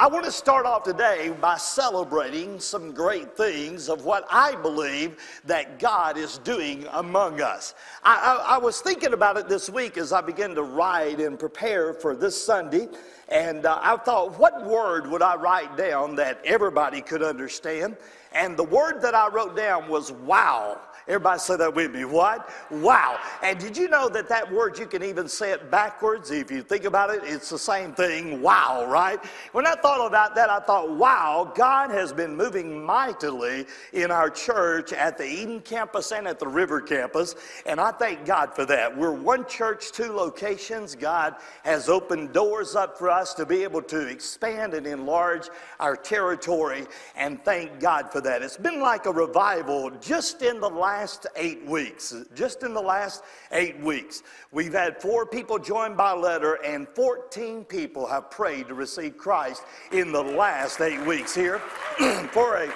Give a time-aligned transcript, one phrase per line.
[0.00, 5.18] I want to start off today by celebrating some great things of what I believe
[5.44, 7.74] that God is doing among us.
[8.02, 8.14] I,
[8.48, 11.92] I, I was thinking about it this week as I began to write and prepare
[11.92, 12.88] for this Sunday.
[13.28, 17.98] And uh, I thought, what word would I write down that everybody could understand?
[18.32, 20.80] And the word that I wrote down was wow.
[21.10, 22.04] Everybody say that with me.
[22.04, 22.48] What?
[22.70, 23.18] Wow.
[23.42, 26.30] And did you know that that word, you can even say it backwards?
[26.30, 28.40] If you think about it, it's the same thing.
[28.40, 29.18] Wow, right?
[29.50, 34.30] When I thought about that, I thought, wow, God has been moving mightily in our
[34.30, 37.34] church at the Eden campus and at the River campus.
[37.66, 38.96] And I thank God for that.
[38.96, 40.94] We're one church, two locations.
[40.94, 41.34] God
[41.64, 45.48] has opened doors up for us to be able to expand and enlarge
[45.80, 46.86] our territory.
[47.16, 48.42] And thank God for that.
[48.42, 52.80] It's been like a revival just in the last last eight weeks, just in the
[52.80, 54.22] last eight weeks,
[54.52, 59.62] we've had four people join by letter, and 14 people have prayed to receive Christ
[59.92, 61.58] in the last eight weeks here
[62.32, 62.70] for a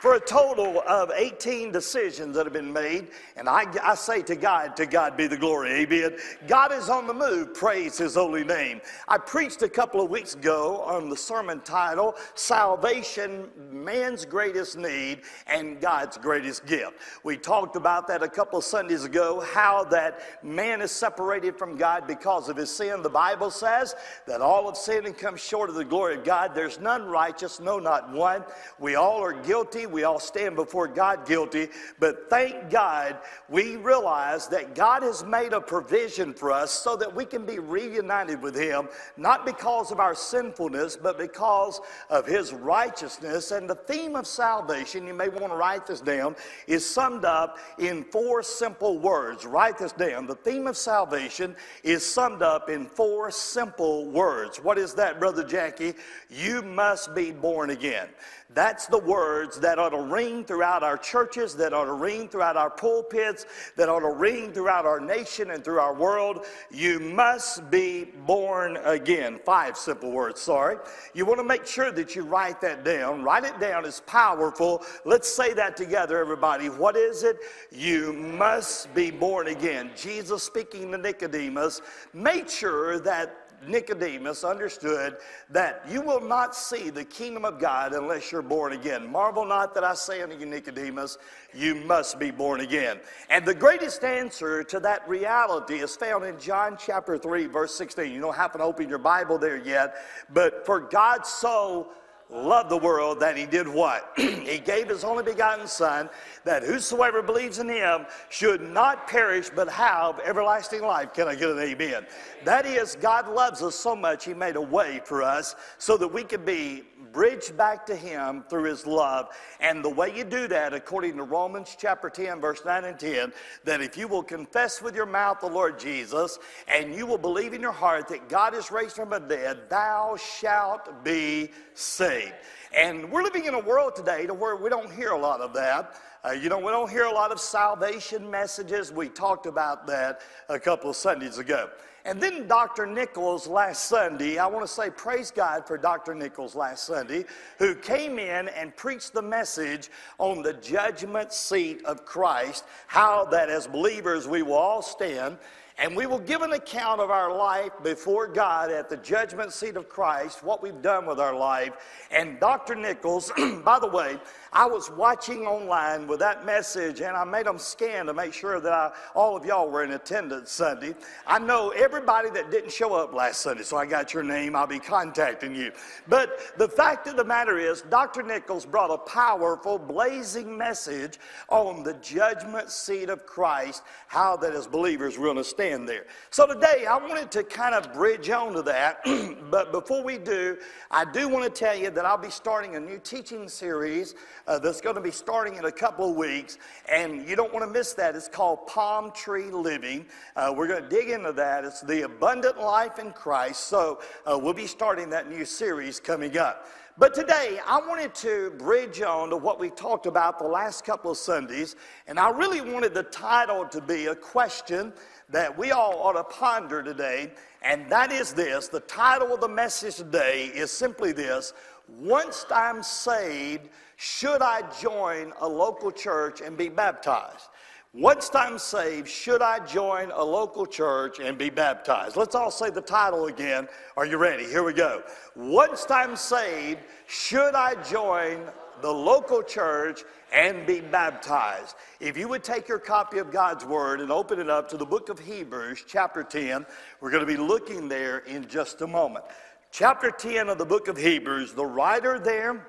[0.00, 3.08] for a total of 18 decisions that have been made.
[3.36, 5.72] And I, I say to God, to God be the glory.
[5.72, 6.16] Amen.
[6.48, 7.52] God is on the move.
[7.52, 8.80] Praise his holy name.
[9.08, 15.20] I preached a couple of weeks ago on the sermon title, Salvation, Man's Greatest Need
[15.46, 16.94] and God's Greatest Gift.
[17.22, 21.76] We talked about that a couple of Sundays ago, how that man is separated from
[21.76, 23.02] God because of his sin.
[23.02, 23.94] The Bible says
[24.26, 26.54] that all of sin and come short of the glory of God.
[26.54, 28.44] There's none righteous, no, not one.
[28.78, 34.48] We all are guilty we all stand before God guilty, but thank God we realize
[34.48, 38.54] that God has made a provision for us so that we can be reunited with
[38.54, 43.50] Him, not because of our sinfulness, but because of His righteousness.
[43.50, 47.58] And the theme of salvation, you may want to write this down, is summed up
[47.78, 49.46] in four simple words.
[49.46, 50.26] Write this down.
[50.26, 54.58] The theme of salvation is summed up in four simple words.
[54.58, 55.94] What is that, Brother Jackie?
[56.28, 58.08] You must be born again.
[58.52, 62.56] That's the words that ought to ring throughout our churches, that ought to ring throughout
[62.56, 66.44] our pulpits, that ought to ring throughout our nation and through our world.
[66.70, 69.38] You must be born again.
[69.44, 70.78] Five simple words, sorry.
[71.14, 73.22] You want to make sure that you write that down.
[73.22, 74.82] Write it down, it's powerful.
[75.04, 76.68] Let's say that together, everybody.
[76.68, 77.38] What is it?
[77.70, 79.92] You must be born again.
[79.96, 81.82] Jesus speaking to Nicodemus
[82.12, 85.16] made sure that Nicodemus understood
[85.50, 89.10] that you will not see the kingdom of God unless you're born again.
[89.10, 91.18] Marvel not that I say unto you, Nicodemus,
[91.54, 93.00] you must be born again.
[93.28, 98.12] And the greatest answer to that reality is found in John chapter 3, verse 16.
[98.12, 99.96] You don't happen to open your Bible there yet,
[100.32, 101.88] but for God so
[102.32, 104.12] loved the world that he did what?
[104.16, 106.08] he gave his only begotten Son,
[106.44, 111.12] that whosoever believes in him should not perish but have everlasting life.
[111.12, 112.06] Can I get an amen?
[112.44, 116.08] That is, God loves us so much, he made a way for us so that
[116.08, 119.28] we could be bridged back to him through his love.
[119.60, 123.32] And the way you do that, according to Romans chapter 10, verse 9 and 10,
[123.64, 126.38] that if you will confess with your mouth the Lord Jesus
[126.68, 130.16] and you will believe in your heart that God is raised from the dead, thou
[130.16, 132.34] shalt be saved.
[132.76, 135.52] And we're living in a world today to where we don't hear a lot of
[135.54, 135.96] that.
[136.24, 138.92] Uh, you know, we don't hear a lot of salvation messages.
[138.92, 141.70] We talked about that a couple of Sundays ago.
[142.04, 142.86] And then Dr.
[142.86, 146.14] Nichols last Sunday, I want to say praise God for Dr.
[146.14, 147.24] Nichols last Sunday,
[147.58, 153.50] who came in and preached the message on the judgment seat of Christ, how that
[153.50, 155.36] as believers we will all stand
[155.80, 159.76] and we will give an account of our life before God at the judgment seat
[159.76, 161.72] of Christ, what we've done with our life.
[162.10, 162.74] And Dr.
[162.74, 163.32] Nichols,
[163.64, 164.18] by the way,
[164.52, 168.58] I was watching online with that message and I made them scan to make sure
[168.58, 170.94] that I, all of y'all were in attendance Sunday.
[171.24, 174.56] I know everybody that didn't show up last Sunday, so I got your name.
[174.56, 175.70] I'll be contacting you.
[176.08, 178.24] But the fact of the matter is, Dr.
[178.24, 181.18] Nichols brought a powerful, blazing message
[181.48, 186.06] on the judgment seat of Christ, how that as believers we're going to stand there.
[186.30, 189.00] So today I wanted to kind of bridge on to that,
[189.50, 190.58] but before we do,
[190.90, 194.16] I do want to tell you that I'll be starting a new teaching series
[194.50, 196.58] uh, that's going to be starting in a couple of weeks,
[196.90, 198.16] and you don't want to miss that.
[198.16, 200.04] It's called Palm Tree Living.
[200.34, 201.64] Uh, we're going to dig into that.
[201.64, 203.68] It's the abundant life in Christ.
[203.68, 206.66] So uh, we'll be starting that new series coming up.
[206.98, 211.12] But today, I wanted to bridge on to what we talked about the last couple
[211.12, 211.76] of Sundays,
[212.08, 214.92] and I really wanted the title to be a question
[215.30, 217.30] that we all ought to ponder today,
[217.62, 221.54] and that is this the title of the message today is simply this
[221.98, 227.48] Once I'm saved, should I join a local church and be baptized?
[227.92, 232.16] Once I'm saved, should I join a local church and be baptized?
[232.16, 233.66] Let's all say the title again.
[233.96, 234.44] Are you ready?
[234.44, 235.02] Here we go.
[235.34, 236.78] Once I'm saved,
[237.08, 238.46] should I join
[238.80, 241.74] the local church and be baptized?
[241.98, 244.86] If you would take your copy of God's Word and open it up to the
[244.86, 246.64] book of Hebrews, chapter 10,
[247.00, 249.24] we're going to be looking there in just a moment.
[249.72, 252.66] Chapter 10 of the book of Hebrews, the writer there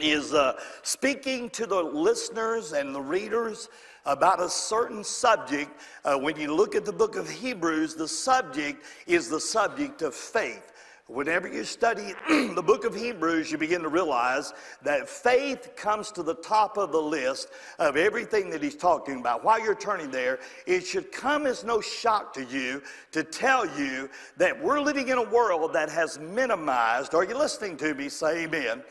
[0.00, 3.68] is uh, speaking to the listeners and the readers
[4.04, 5.70] about a certain subject.
[6.04, 10.12] Uh, when you look at the book of Hebrews, the subject is the subject of
[10.12, 10.72] faith.
[11.08, 14.52] Whenever you study the book of Hebrews, you begin to realize
[14.82, 19.42] that faith comes to the top of the list of everything that he's talking about.
[19.42, 22.82] While you're turning there, it should come as no shock to you
[23.12, 27.14] to tell you that we're living in a world that has minimized.
[27.14, 28.10] Are you listening to me?
[28.10, 28.82] Say amen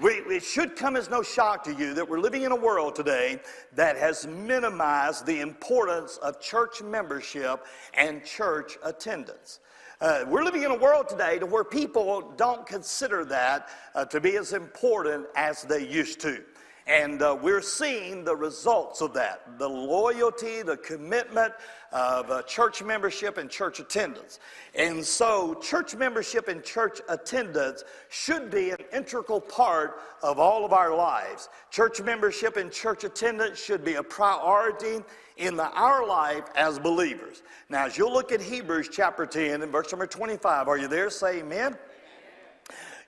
[0.00, 2.94] we, it should come as no shock to you that we're living in a world
[2.94, 3.40] today
[3.74, 9.60] that has minimized the importance of church membership and church attendance.
[10.00, 14.20] Uh, we're living in a world today to where people don't consider that uh, to
[14.20, 16.40] be as important as they used to.
[16.88, 21.52] And uh, we're seeing the results of that the loyalty, the commitment
[21.92, 24.40] of uh, church membership and church attendance.
[24.74, 30.72] And so, church membership and church attendance should be an integral part of all of
[30.72, 31.50] our lives.
[31.70, 35.04] Church membership and church attendance should be a priority
[35.36, 37.42] in the, our life as believers.
[37.68, 41.10] Now, as you'll look at Hebrews chapter 10 and verse number 25, are you there?
[41.10, 41.76] Say amen.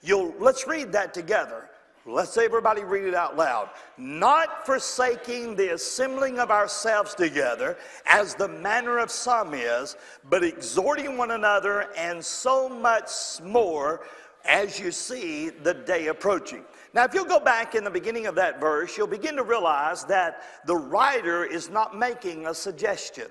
[0.03, 1.70] You'll, let's read that together.
[2.07, 3.69] Let's say everybody read it out loud.
[3.99, 7.77] Not forsaking the assembling of ourselves together,
[8.07, 9.97] as the manner of some is,
[10.29, 13.11] but exhorting one another, and so much
[13.43, 14.07] more
[14.47, 16.65] as you see the day approaching.
[16.95, 20.05] Now, if you'll go back in the beginning of that verse, you'll begin to realize
[20.05, 23.29] that the writer is not making a suggestion.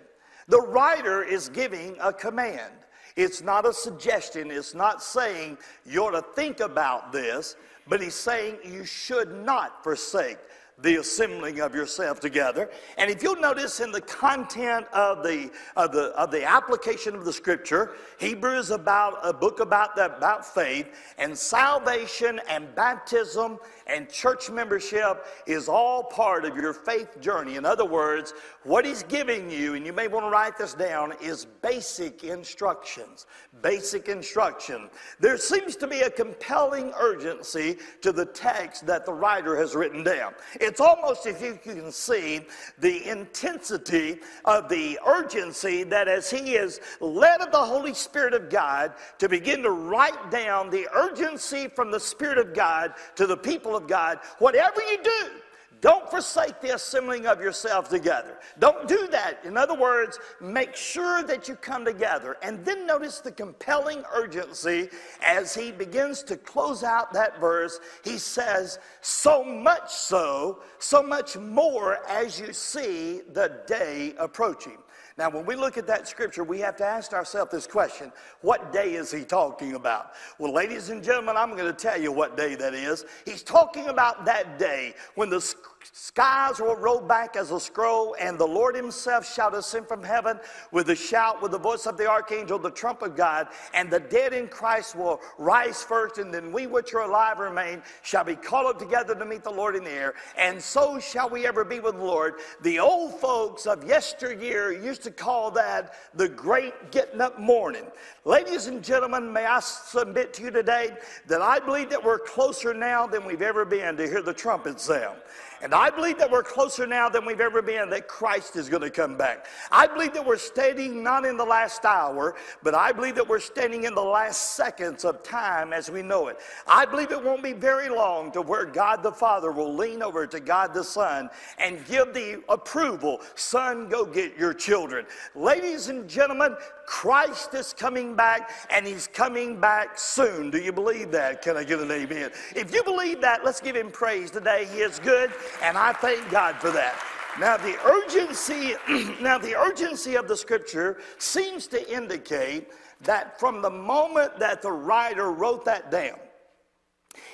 [0.48, 2.74] The writer is giving a command.
[3.16, 4.50] It's not a suggestion.
[4.52, 7.56] It's not saying you ought to think about this
[7.90, 10.38] but he's saying you should not forsake
[10.82, 12.70] the assembling of yourself together.
[12.98, 17.26] And if you'll notice in the content of the, of the, of the application of
[17.26, 20.88] the scripture, Hebrew is about a book about, the, about faith,
[21.18, 23.60] and salvation and baptism
[23.90, 27.56] and church membership is all part of your faith journey.
[27.56, 28.34] In other words,
[28.64, 33.26] what he's giving you, and you may want to write this down, is basic instructions.
[33.62, 34.90] Basic instruction.
[35.20, 40.04] There seems to be a compelling urgency to the text that the writer has written
[40.04, 40.34] down.
[40.70, 42.42] It's almost if you can see
[42.78, 48.52] the intensity of the urgency that as he is led of the Holy Spirit of
[48.52, 53.36] God to begin to write down the urgency from the Spirit of God to the
[53.36, 55.32] people of God, whatever you do,
[55.82, 58.40] don't forsake the assembling of yourselves together.
[58.60, 59.40] Don't do that.
[59.46, 62.38] In other words, make sure that you come together.
[62.42, 64.90] And then notice the compelling urgency
[65.22, 67.80] as he begins to close out that verse.
[68.04, 74.78] He says, So much so, so much more as you see the day approaching.
[75.20, 78.72] Now, when we look at that scripture, we have to ask ourselves this question What
[78.72, 80.14] day is he talking about?
[80.38, 83.04] Well, ladies and gentlemen, I'm going to tell you what day that is.
[83.26, 85.42] He's talking about that day when the
[85.84, 90.40] skies will roll back as a scroll, and the Lord Himself shall descend from heaven
[90.72, 94.00] with a shout, with the voice of the archangel, the trump of God, and the
[94.00, 98.36] dead in Christ will rise first, and then we which are alive remain shall be
[98.36, 101.64] called up together to meet the Lord in the air, and so shall we ever
[101.64, 102.36] be with the Lord.
[102.62, 107.86] The old folks of yesteryear used to call that the great getting up morning.
[108.26, 112.74] Ladies and gentlemen, may I submit to you today that I believe that we're closer
[112.74, 115.20] now than we've ever been to hear the trumpet sound.
[115.62, 118.82] And I believe that we're closer now than we've ever been that Christ is going
[118.82, 119.46] to come back.
[119.72, 123.40] I believe that we're standing not in the last hour, but I believe that we're
[123.40, 126.38] standing in the last seconds of time as we know it.
[126.68, 130.26] I believe it won't be very long to where God the Father will lean over
[130.28, 135.06] to God the Son and give the approval Son, go get your children.
[135.36, 136.56] Ladies and gentlemen,
[136.90, 140.50] Christ is coming back and he's coming back soon.
[140.50, 141.44] Do you believe that?
[141.44, 142.32] Can I get an amen?
[142.56, 144.68] If you believe that, let's give him praise today.
[144.74, 145.32] He is good
[145.62, 147.00] and I thank God for that.
[147.40, 148.74] Now the urgency
[149.22, 152.70] now the urgency of the scripture seems to indicate
[153.02, 156.18] that from the moment that the writer wrote that down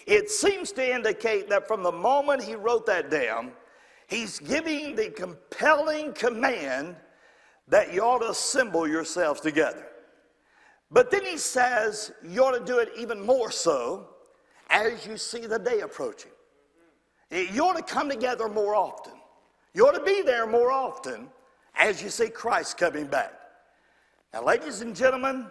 [0.06, 3.54] it seems to indicate that from the moment he wrote that down
[4.08, 6.98] he's giving the compelling command
[7.68, 9.88] that you ought to assemble yourselves together.
[10.92, 14.08] But then he says you ought to do it even more so
[14.70, 16.32] as you see the day approaching.
[17.32, 19.14] You ought to come together more often.
[19.74, 21.28] You ought to be there more often
[21.76, 23.34] as you see Christ coming back.
[24.34, 25.48] Now, ladies and gentlemen,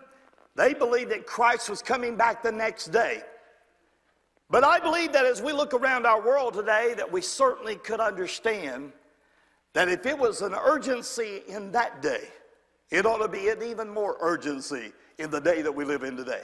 [0.56, 3.22] they believe that Christ was coming back the next day.
[4.50, 7.98] But I believe that as we look around our world today, that we certainly could
[7.98, 8.92] understand
[9.74, 12.28] that if it was an urgency in that day,
[12.90, 16.16] it ought to be an even more urgency in the day that we live in
[16.16, 16.42] today.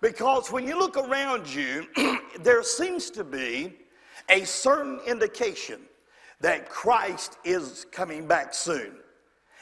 [0.00, 1.86] Because when you look around you,
[2.40, 3.76] there seems to be
[4.28, 5.80] a certain indication
[6.40, 8.96] that Christ is coming back soon.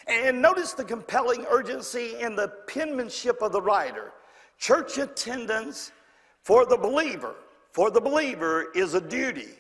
[0.07, 4.13] And notice the compelling urgency in the penmanship of the writer.
[4.59, 5.93] Church attendance
[6.43, 7.35] for the believer,
[7.73, 9.51] for the believer is a duty.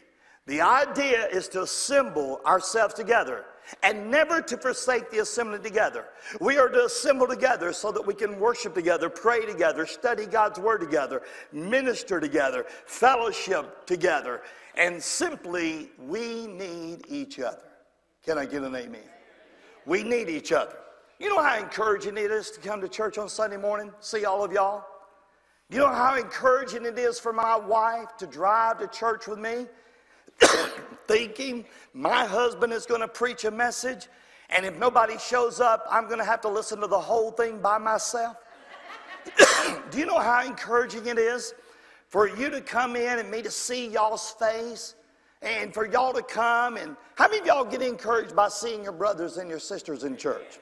[0.49, 3.45] The idea is to assemble ourselves together
[3.83, 6.07] and never to forsake the assembly together.
[6.41, 10.59] We are to assemble together so that we can worship together, pray together, study God's
[10.59, 11.21] word together,
[11.53, 14.41] minister together, fellowship together,
[14.75, 17.69] and simply we need each other.
[18.25, 19.03] Can I get an amen?
[19.85, 20.79] We need each other.
[21.19, 24.43] You know how encouraging it is to come to church on Sunday morning, see all
[24.43, 24.87] of y'all?
[25.69, 29.67] You know how encouraging it is for my wife to drive to church with me,
[31.07, 34.09] thinking my husband is going to preach a message,
[34.51, 37.61] and if nobody shows up, I'm going to have to listen to the whole thing
[37.61, 38.37] by myself?
[39.91, 41.55] Do you know how encouraging it is
[42.09, 44.95] for you to come in and me to see y'all's face?
[45.41, 48.93] And for y'all to come and how many of y'all get encouraged by seeing your
[48.93, 50.59] brothers and your sisters in church?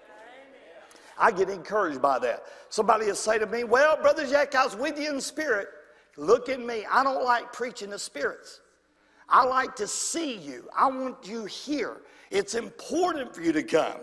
[1.19, 2.45] I get encouraged by that.
[2.69, 5.69] Somebody will say to me, Well, Brother Jack, I was with you in spirit.
[6.19, 6.85] Look at me.
[6.91, 8.61] I don't like preaching to spirits.
[9.29, 10.69] I like to see you.
[10.77, 12.03] I want you here.
[12.31, 14.01] It's important for you to come.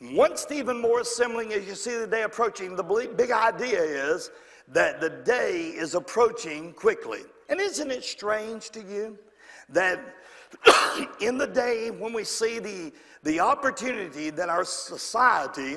[0.00, 2.82] Once Stephen Moore assembling, as you see the day approaching, the
[3.16, 4.30] big idea is
[4.68, 7.20] that the day is approaching quickly.
[7.48, 9.18] And isn't it strange to you
[9.70, 10.00] that
[11.20, 15.76] in the day when we see the, the opportunity that our society,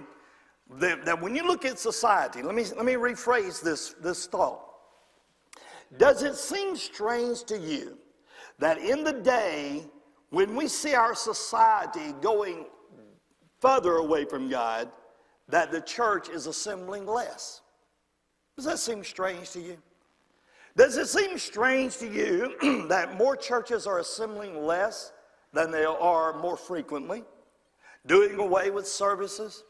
[0.71, 4.65] that, that when you look at society, let me, let me rephrase this, this thought.
[5.97, 7.97] Does it seem strange to you
[8.59, 9.83] that in the day
[10.29, 12.65] when we see our society going
[13.59, 14.89] further away from God,
[15.47, 17.61] that the church is assembling less?
[18.55, 19.77] Does that seem strange to you?
[20.75, 25.11] Does it seem strange to you that more churches are assembling less
[25.53, 27.23] than they are more frequently?
[28.05, 29.63] Doing away with services,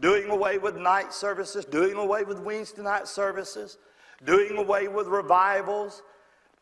[0.00, 3.78] doing away with night services, doing away with Wednesday night services,
[4.24, 6.02] doing away with revivals.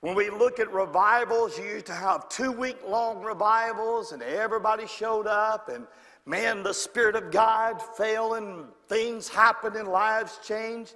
[0.01, 4.87] When we look at revivals, you used to have two week long revivals and everybody
[4.87, 5.87] showed up and
[6.25, 10.95] man, the Spirit of God fell and things happened and lives changed.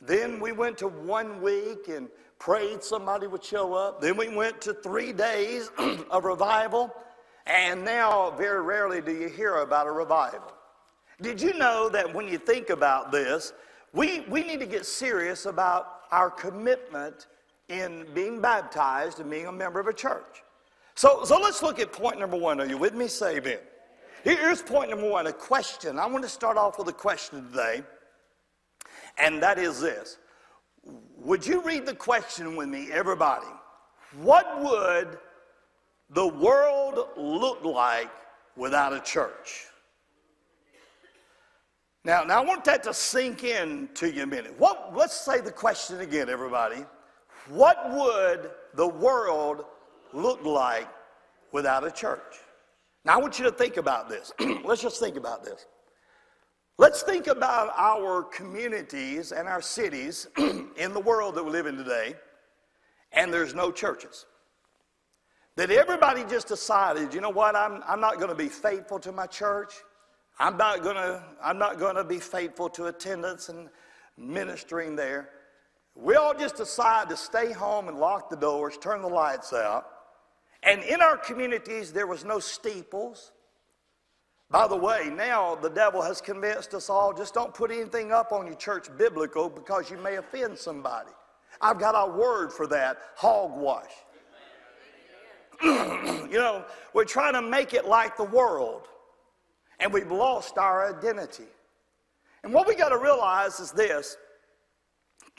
[0.00, 2.08] Then we went to one week and
[2.40, 4.00] prayed somebody would show up.
[4.00, 5.70] Then we went to three days
[6.10, 6.92] of revival.
[7.46, 10.52] And now, very rarely do you hear about a revival.
[11.20, 13.52] Did you know that when you think about this,
[13.92, 17.26] we, we need to get serious about our commitment
[17.70, 20.42] in being baptized and being a member of a church?
[20.94, 22.60] So, so let's look at point number one.
[22.60, 23.08] Are you with me?
[23.08, 23.58] Say amen.
[24.24, 25.98] Here's point number one a question.
[25.98, 27.82] I want to start off with a question today
[29.18, 30.18] and that is this.
[31.18, 33.46] Would you read the question with me, everybody?
[34.20, 35.18] What would
[36.08, 38.10] the world look like
[38.56, 39.66] without a church?
[42.02, 44.58] Now, now I want that to sink in to you a minute.
[44.58, 46.84] What, let's say the question again, everybody.
[47.50, 49.64] What would the world
[50.12, 50.88] look like
[51.52, 52.36] without a church?
[53.04, 54.32] Now, I want you to think about this.
[54.64, 55.66] let's just think about this.
[56.78, 61.76] Let's think about our communities and our cities in the world that we live in
[61.76, 62.14] today,
[63.12, 64.26] and there's no churches.
[65.56, 69.12] That everybody just decided, you know what, I'm, I'm not going to be faithful to
[69.12, 69.74] my church.
[70.38, 73.68] I'm not going to I'm not going to be faithful to attendance and
[74.16, 75.28] ministering there.
[75.94, 79.86] We all just decide to stay home and lock the doors, turn the lights out.
[80.62, 83.32] And in our communities, there was no steeples,
[84.50, 88.32] by the way, now the devil has convinced us all just don't put anything up
[88.32, 91.10] on your church biblical because you may offend somebody.
[91.60, 93.92] I've got a word for that hogwash.
[95.62, 98.88] you know, we're trying to make it like the world,
[99.78, 101.44] and we've lost our identity.
[102.42, 104.16] And what we got to realize is this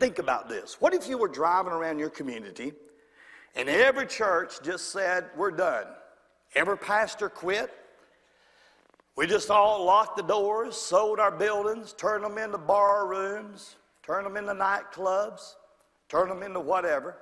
[0.01, 0.81] think about this.
[0.81, 2.73] What if you were driving around your community
[3.55, 5.85] and every church just said, We're done?
[6.55, 7.71] Every pastor quit,
[9.15, 14.25] we just all locked the doors, sold our buildings, turned them into bar rooms, turned
[14.25, 15.53] them into nightclubs,
[16.09, 17.17] turned them into whatever.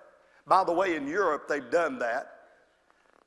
[0.48, 2.32] By the way, in Europe, they've done that.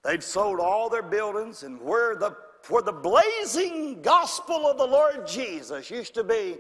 [0.02, 2.35] They've sold all their buildings, and where the,
[2.68, 6.56] where the blazing gospel of the Lord Jesus used to be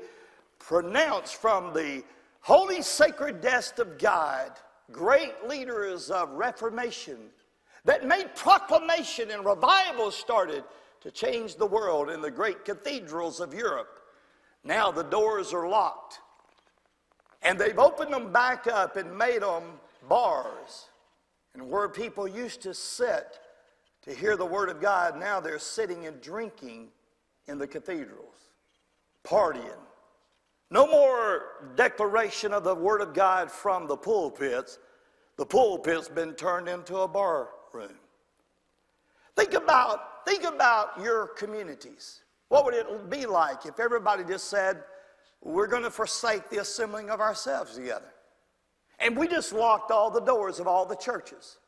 [0.58, 2.04] pronounced from the
[2.42, 4.52] holy sacred desk of God,
[4.90, 7.18] great leaders of Reformation
[7.84, 10.62] that made proclamation and revival started
[11.00, 13.98] to change the world in the great cathedrals of Europe.
[14.62, 16.20] Now the doors are locked.
[17.42, 19.64] And they've opened them back up and made them
[20.08, 20.86] bars.
[21.54, 23.40] And where people used to sit
[24.02, 26.88] to hear the Word of God, now they're sitting and drinking
[27.48, 28.52] in the cathedrals,
[29.24, 29.78] partying.
[30.72, 31.42] No more
[31.76, 34.78] declaration of the Word of God from the pulpits.
[35.36, 37.92] The pulpit's been turned into a bar room.
[39.36, 42.22] Think about, think about your communities.
[42.48, 44.82] What would it be like if everybody just said,
[45.42, 48.14] we're going to forsake the assembling of ourselves together?
[48.98, 51.58] And we just locked all the doors of all the churches.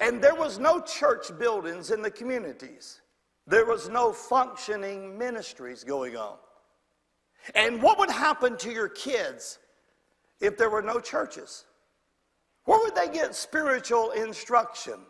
[0.00, 3.00] And there was no church buildings in the communities.
[3.46, 6.38] There was no functioning ministries going on.
[7.54, 9.58] And what would happen to your kids
[10.40, 11.64] if there were no churches?
[12.64, 15.00] Where would they get spiritual instruction?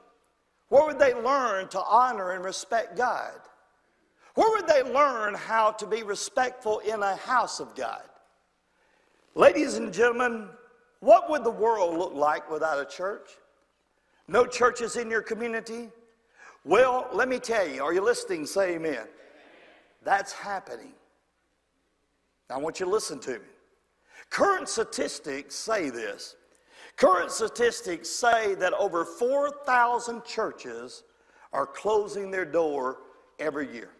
[0.68, 3.33] Where would they learn to honor and respect God?
[4.35, 8.02] Where would they learn how to be respectful in a house of God?
[9.35, 10.49] Ladies and gentlemen,
[11.00, 13.30] what would the world look like without a church?
[14.28, 15.88] No churches in your community?
[16.64, 18.47] Well, let me tell you, are you listening?
[18.47, 19.07] Say amen.
[20.04, 20.92] That's happening.
[22.50, 23.47] I want you to listen to me.
[24.31, 26.37] Current statistics say this.
[26.97, 31.05] Current statistics say that over 4,000 churches
[31.52, 32.99] are closing their door
[33.38, 33.90] every year.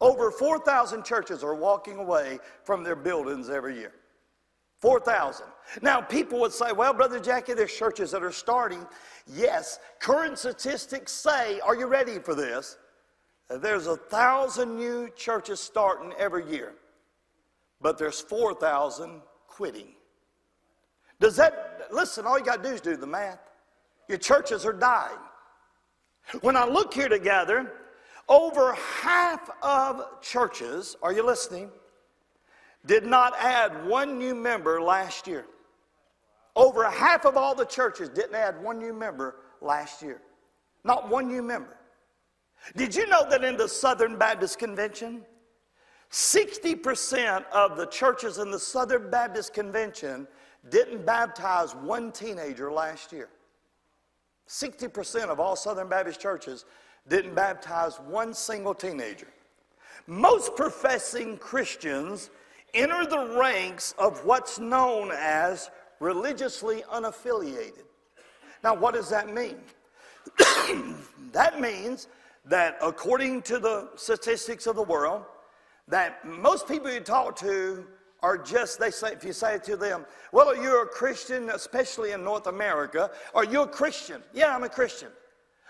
[0.00, 3.92] Over 4,000 churches are walking away from their buildings every year.
[4.82, 5.46] 4,000.
[5.80, 8.86] Now, people would say, well, Brother Jackie, there's churches that are starting.
[9.26, 12.76] Yes, current statistics say, are you ready for this?
[13.48, 16.74] There's a thousand new churches starting every year,
[17.80, 19.88] but there's 4,000 quitting.
[21.20, 23.40] Does that, listen, all you got to do is do the math.
[24.08, 25.18] Your churches are dying.
[26.40, 27.72] When I look here together,
[28.28, 31.70] over half of churches, are you listening,
[32.84, 35.46] did not add one new member last year.
[36.54, 40.22] Over half of all the churches didn't add one new member last year.
[40.84, 41.76] Not one new member.
[42.76, 45.22] Did you know that in the Southern Baptist Convention,
[46.10, 50.26] 60% of the churches in the Southern Baptist Convention
[50.70, 53.28] didn't baptize one teenager last year?
[54.48, 56.64] 60% of all Southern Baptist churches
[57.08, 59.28] didn't baptize one single teenager.
[60.06, 62.30] Most professing Christians
[62.74, 67.84] enter the ranks of what's known as religiously unaffiliated.
[68.62, 69.56] Now, what does that mean?
[71.32, 72.08] that means
[72.44, 75.24] that according to the statistics of the world,
[75.88, 77.86] that most people you talk to
[78.22, 82.12] are just, they say, if you say to them, well, are you a Christian, especially
[82.12, 83.10] in North America?
[83.34, 84.22] Are you a Christian?
[84.32, 85.10] Yeah, I'm a Christian.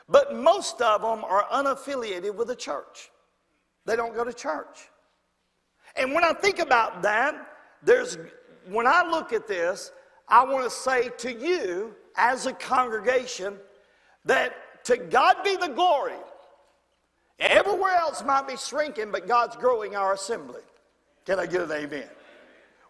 [0.09, 3.11] But most of them are unaffiliated with the church.
[3.85, 4.89] They don't go to church.
[5.97, 7.35] And when I think about that,
[7.83, 8.19] there's
[8.69, 9.93] when I look at this,
[10.29, 13.57] I want to say to you as a congregation
[14.25, 16.15] that to God be the glory.
[17.39, 20.63] Everywhere else might be shrinking, but God's growing our assembly.
[21.25, 22.09] Can I get an amen?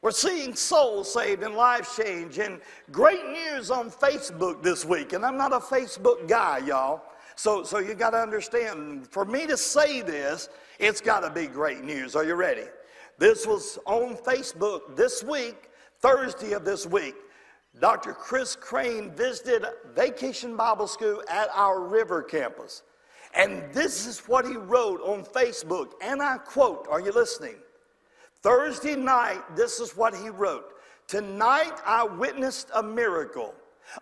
[0.03, 2.61] We're seeing souls saved and lives changed, and
[2.93, 5.15] great news on Facebook this week.
[5.15, 7.03] And I'm not a Facebook guy, y'all.
[7.35, 11.47] So, so you got to understand, for me to say this, it's got to be
[11.47, 12.15] great news.
[12.15, 12.65] Are you ready?
[13.19, 17.15] This was on Facebook this week, Thursday of this week.
[17.81, 18.13] Dr.
[18.13, 22.83] Chris Crane visited Vacation Bible School at our River campus.
[23.37, 25.93] And this is what he wrote on Facebook.
[26.03, 27.57] And I quote, Are you listening?
[28.43, 30.73] Thursday night, this is what he wrote
[31.07, 33.55] Tonight I witnessed a miracle.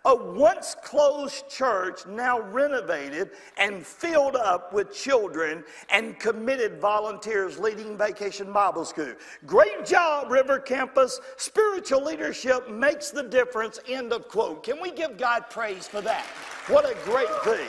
[0.05, 7.95] A once closed church now renovated and filled up with children and committed volunteers leading
[7.95, 9.13] Vacation Bible School.
[9.45, 11.21] Great job, River Campus.
[11.37, 13.79] Spiritual leadership makes the difference.
[13.87, 14.63] End of quote.
[14.63, 16.25] Can we give God praise for that?
[16.67, 17.67] What a great thing.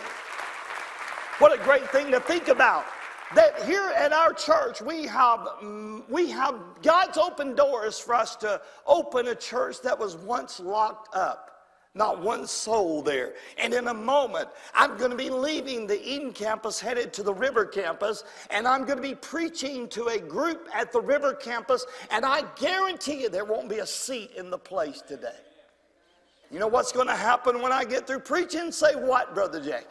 [1.39, 2.87] What a great thing to think about
[3.35, 8.37] that here at our church we have mm, we have God's open doors for us
[8.37, 11.53] to open a church that was once locked up.
[11.95, 13.35] Not one soul there.
[13.59, 17.33] And in a moment, I'm going to be leaving the Eden campus, headed to the
[17.33, 21.87] River campus, and I'm going to be preaching to a group at the River campus,
[22.11, 25.37] and I guarantee you there won't be a seat in the place today.
[26.51, 28.73] You know what's going to happen when I get through preaching?
[28.73, 29.87] Say what, Brother Jack?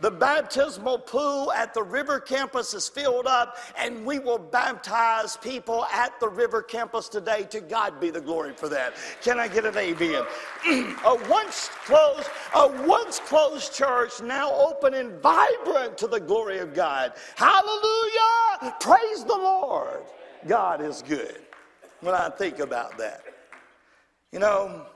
[0.00, 5.84] The baptismal pool at the river campus is filled up, and we will baptize people
[5.86, 7.44] at the river campus today.
[7.50, 8.94] To God be the glory for that.
[9.22, 10.22] Can I get an amen?
[11.04, 16.74] a once closed, a once closed church now open and vibrant to the glory of
[16.74, 17.14] God.
[17.34, 18.76] Hallelujah!
[18.78, 20.04] Praise the Lord.
[20.46, 21.40] God is good.
[22.02, 23.24] When I think about that,
[24.30, 24.86] you know,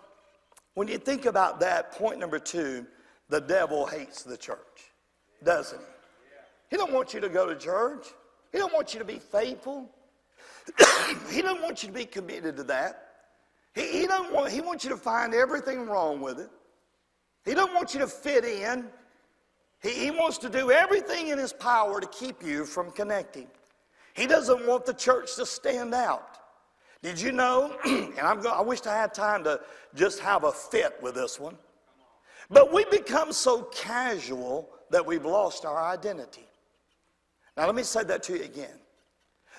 [0.75, 2.87] when you think about that, point number two,
[3.29, 4.91] the devil hates the church
[5.44, 5.85] doesn't he?
[6.70, 8.07] He don't want you to go to church.
[8.50, 9.90] He don't want you to be faithful.
[11.31, 13.09] he don't want you to be committed to that.
[13.74, 16.50] He, he, don't want, he wants you to find everything wrong with it.
[17.44, 18.87] He don't want you to fit in.
[19.83, 23.48] He, he wants to do everything in his power to keep you from connecting.
[24.14, 26.38] He doesn't want the church to stand out.
[27.02, 27.76] Did you know?
[27.85, 29.61] and I'm going, I wish I had time to
[29.94, 31.57] just have a fit with this one.
[32.50, 36.46] But we become so casual that we've lost our identity.
[37.57, 38.78] Now, let me say that to you again.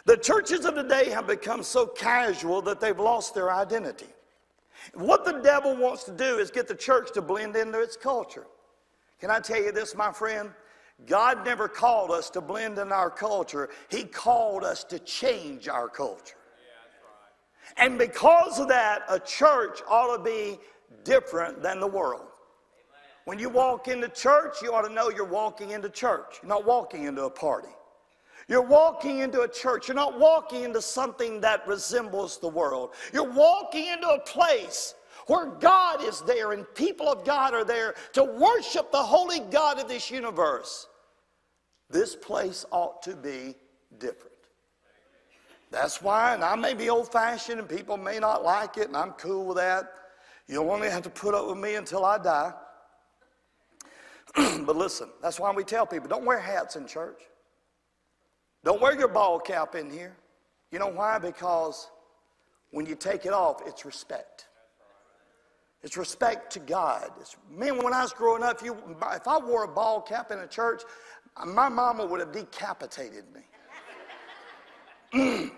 [0.06, 4.08] The churches of today have become so casual that they've lost their identity.
[4.94, 8.46] What the devil wants to do is get the church to blend into its culture.
[9.20, 10.52] Can I tell you this, my friend?
[11.08, 15.90] God never called us to blend in our culture, He called us to change our
[15.90, 16.36] culture.
[17.78, 20.60] And because of that, a church ought to be
[21.04, 22.28] different than the world.
[23.26, 26.40] When you walk into church, you ought to know you're walking into church.
[26.42, 27.70] You're not walking into a party.
[28.50, 29.88] You're walking into a church.
[29.88, 32.92] You're not walking into something that resembles the world.
[33.14, 34.96] You're walking into a place
[35.28, 39.80] where God is there and people of God are there to worship the holy God
[39.80, 40.88] of this universe.
[41.90, 43.56] This place ought to be
[44.00, 44.32] different.
[45.72, 48.98] That's why, and I may be old fashioned and people may not like it, and
[48.98, 49.92] I'm cool with that.
[50.48, 52.54] You'll only have to put up with me until I die.
[54.66, 57.22] but listen, that's why we tell people don't wear hats in church.
[58.64, 60.16] Don't wear your ball cap in here.
[60.72, 61.20] You know why?
[61.20, 61.90] Because
[62.72, 64.48] when you take it off, it's respect.
[65.84, 67.12] It's respect to God.
[67.20, 68.78] It's, man, when I was growing up, if, you,
[69.14, 70.82] if I wore a ball cap in a church,
[71.46, 73.42] my mama would have decapitated me.
[75.14, 75.52] Mm.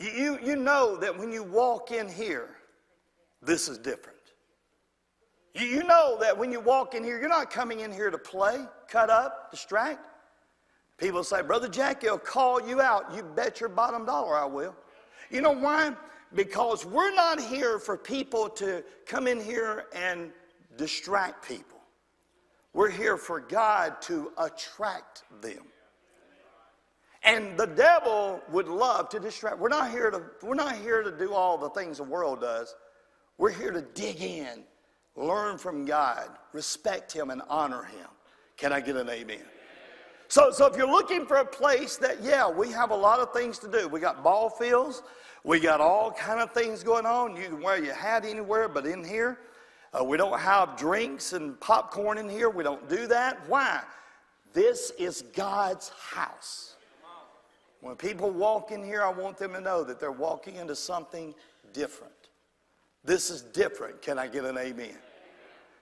[0.00, 2.56] you, you know that when you walk in here,
[3.40, 4.18] this is different.
[5.54, 8.18] You, you know that when you walk in here, you're not coming in here to
[8.18, 10.06] play, cut up, distract.
[10.98, 13.14] People say, Brother Jackie will call you out.
[13.14, 14.74] You bet your bottom dollar I will.
[15.30, 15.92] You know why?
[16.34, 20.30] Because we're not here for people to come in here and
[20.76, 21.78] distract people.
[22.72, 25.64] We're here for God to attract them.
[27.24, 29.58] And the devil would love to distract.
[29.58, 32.74] We're not here to, we're not here to do all the things the world does.
[33.38, 34.64] We're here to dig in
[35.16, 38.08] learn from God, respect Him, and honor Him.
[38.56, 39.42] Can I get an amen?
[40.28, 43.32] So, so if you're looking for a place that, yeah, we have a lot of
[43.32, 43.86] things to do.
[43.88, 45.02] We got ball fields.
[45.44, 47.36] We got all kind of things going on.
[47.36, 49.40] You can wear your hat anywhere, but in here,
[49.92, 52.48] uh, we don't have drinks and popcorn in here.
[52.48, 53.46] We don't do that.
[53.48, 53.82] Why?
[54.54, 56.76] This is God's house.
[57.80, 61.34] When people walk in here, I want them to know that they're walking into something
[61.72, 62.12] different.
[63.04, 64.00] This is different.
[64.02, 64.96] Can I get an amen?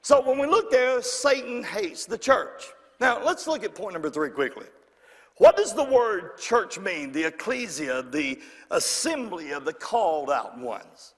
[0.02, 2.64] So when we look there, Satan hates the church.
[3.00, 4.66] Now let's look at point number three quickly.
[5.36, 7.12] What does the word church mean?
[7.12, 8.38] The ecclesia, the
[8.70, 11.14] assembly of the called out ones.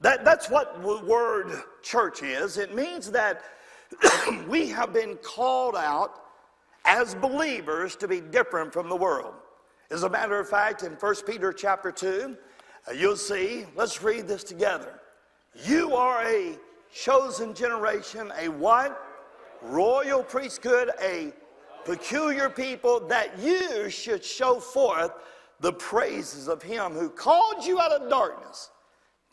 [0.00, 2.58] That, that's what the word church is.
[2.58, 3.42] It means that
[4.48, 6.22] we have been called out
[6.84, 9.34] as believers to be different from the world.
[9.90, 12.36] As a matter of fact, in 1 Peter chapter 2,
[12.88, 15.00] uh, you'll see, let's read this together.
[15.64, 16.58] You are a
[16.92, 19.02] chosen generation, a what?
[19.62, 21.32] Royal priesthood, a
[21.84, 25.12] peculiar people, that you should show forth
[25.60, 28.70] the praises of him who called you out of darkness,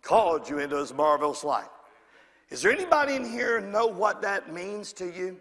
[0.02, 1.70] called you into his marvelous light.
[2.50, 5.38] Is there anybody in here know what that means to you?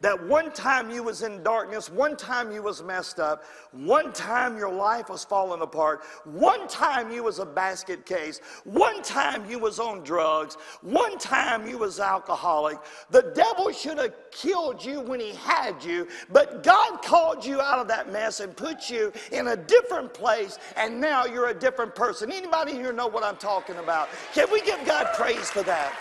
[0.00, 4.56] That one time you was in darkness one time you was messed up one time
[4.56, 9.58] your life was falling apart one time you was a basket case one time you
[9.58, 12.78] was on drugs one time you was alcoholic.
[13.10, 17.78] The devil should have killed you when he had you but god called you out
[17.78, 21.94] of that mess and put you in a different place and now you're a different
[21.94, 22.32] person.
[22.32, 24.08] Anybody here know what i'm talking about?
[24.32, 25.92] Can we give god praise for that?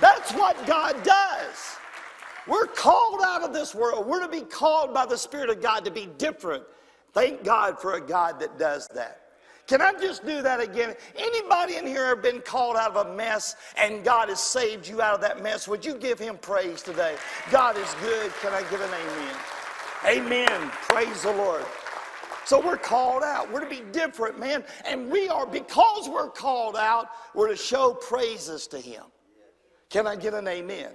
[0.00, 1.76] That's what god does
[2.46, 4.06] we're called out of this world.
[4.06, 6.64] We're to be called by the Spirit of God to be different.
[7.12, 9.18] Thank God for a God that does that.
[9.68, 10.94] Can I just do that again?
[11.16, 15.00] Anybody in here have been called out of a mess and God has saved you
[15.00, 15.68] out of that mess?
[15.68, 17.16] Would you give him praise today?
[17.50, 18.32] God is good.
[18.40, 19.36] Can I give an amen?
[20.04, 20.70] Amen.
[20.70, 21.64] Praise the Lord.
[22.44, 23.50] So we're called out.
[23.52, 24.64] We're to be different, man.
[24.84, 29.04] And we are, because we're called out, we're to show praises to him.
[29.90, 30.90] Can I get an amen?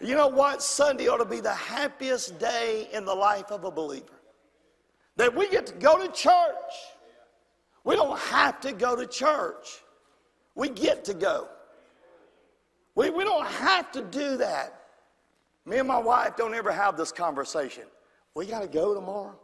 [0.00, 0.62] You know what?
[0.62, 4.06] Sunday ought to be the happiest day in the life of a believer.
[5.16, 6.72] That we get to go to church.
[7.84, 9.82] We don't have to go to church.
[10.54, 11.48] We get to go.
[12.94, 14.80] We, we don't have to do that.
[15.66, 17.84] Me and my wife don't ever have this conversation.
[18.34, 19.38] We got to go tomorrow.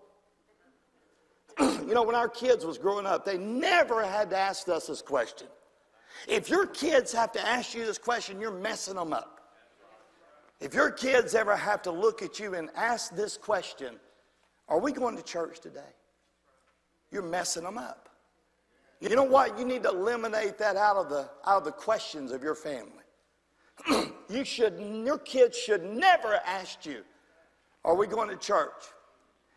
[1.60, 5.02] you know, when our kids was growing up, they never had to ask us this
[5.02, 5.48] question.
[6.26, 9.35] If your kids have to ask you this question, you're messing them up.
[10.60, 13.96] If your kids ever have to look at you and ask this question,
[14.68, 15.80] are we going to church today?
[17.10, 18.08] You're messing them up.
[19.00, 19.58] You know what?
[19.58, 23.04] You need to eliminate that out of the, out of the questions of your family.
[24.30, 27.02] you should, your kids should never ask you,
[27.84, 28.84] are we going to church?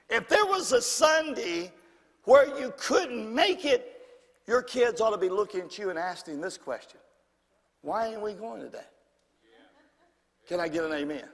[0.10, 1.72] If there was a Sunday
[2.26, 4.02] where you couldn't make it,
[4.46, 7.00] your kids ought to be looking at you and asking this question
[7.82, 8.86] Why ain't we going today?
[10.50, 11.26] Can I get an amen?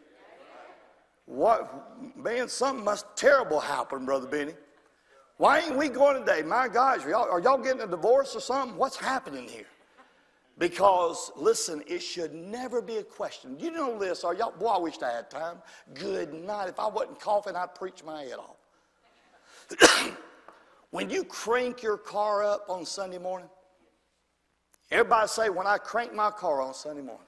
[1.26, 4.54] What, man, something must terrible happen, Brother Benny.
[5.38, 6.42] Why ain't we going today?
[6.44, 8.78] My gosh, are y'all, are y'all getting a divorce or something?
[8.78, 9.68] What's happening here?
[10.58, 13.58] Because, listen, it should never be a question.
[13.58, 15.60] You know this, are y'all, boy, I wish I had time.
[15.94, 16.68] Good night.
[16.68, 20.12] If I wasn't coughing, I'd preach my head off.
[20.92, 23.50] when you crank your car up on Sunday morning,
[24.92, 27.25] everybody say, when I crank my car on Sunday morning,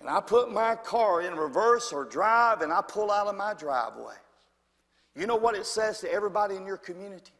[0.00, 3.54] and I put my car in reverse or drive and I pull out of my
[3.54, 4.14] driveway.
[5.16, 7.32] You know what it says to everybody in your community?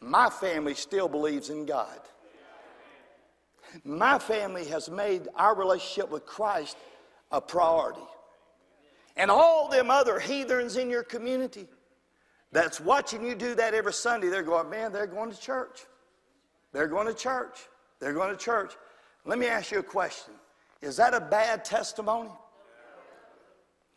[0.00, 1.98] My family still believes in God.
[3.84, 6.76] My family has made our relationship with Christ
[7.32, 8.00] a priority.
[9.16, 11.66] And all them other heathens in your community
[12.52, 15.86] that's watching you do that every Sunday, they're going, man, they're going to church.
[16.72, 17.58] They're going to church.
[17.98, 18.74] They're going to church.
[19.24, 20.34] Let me ask you a question.
[20.86, 22.30] Is that a bad testimony?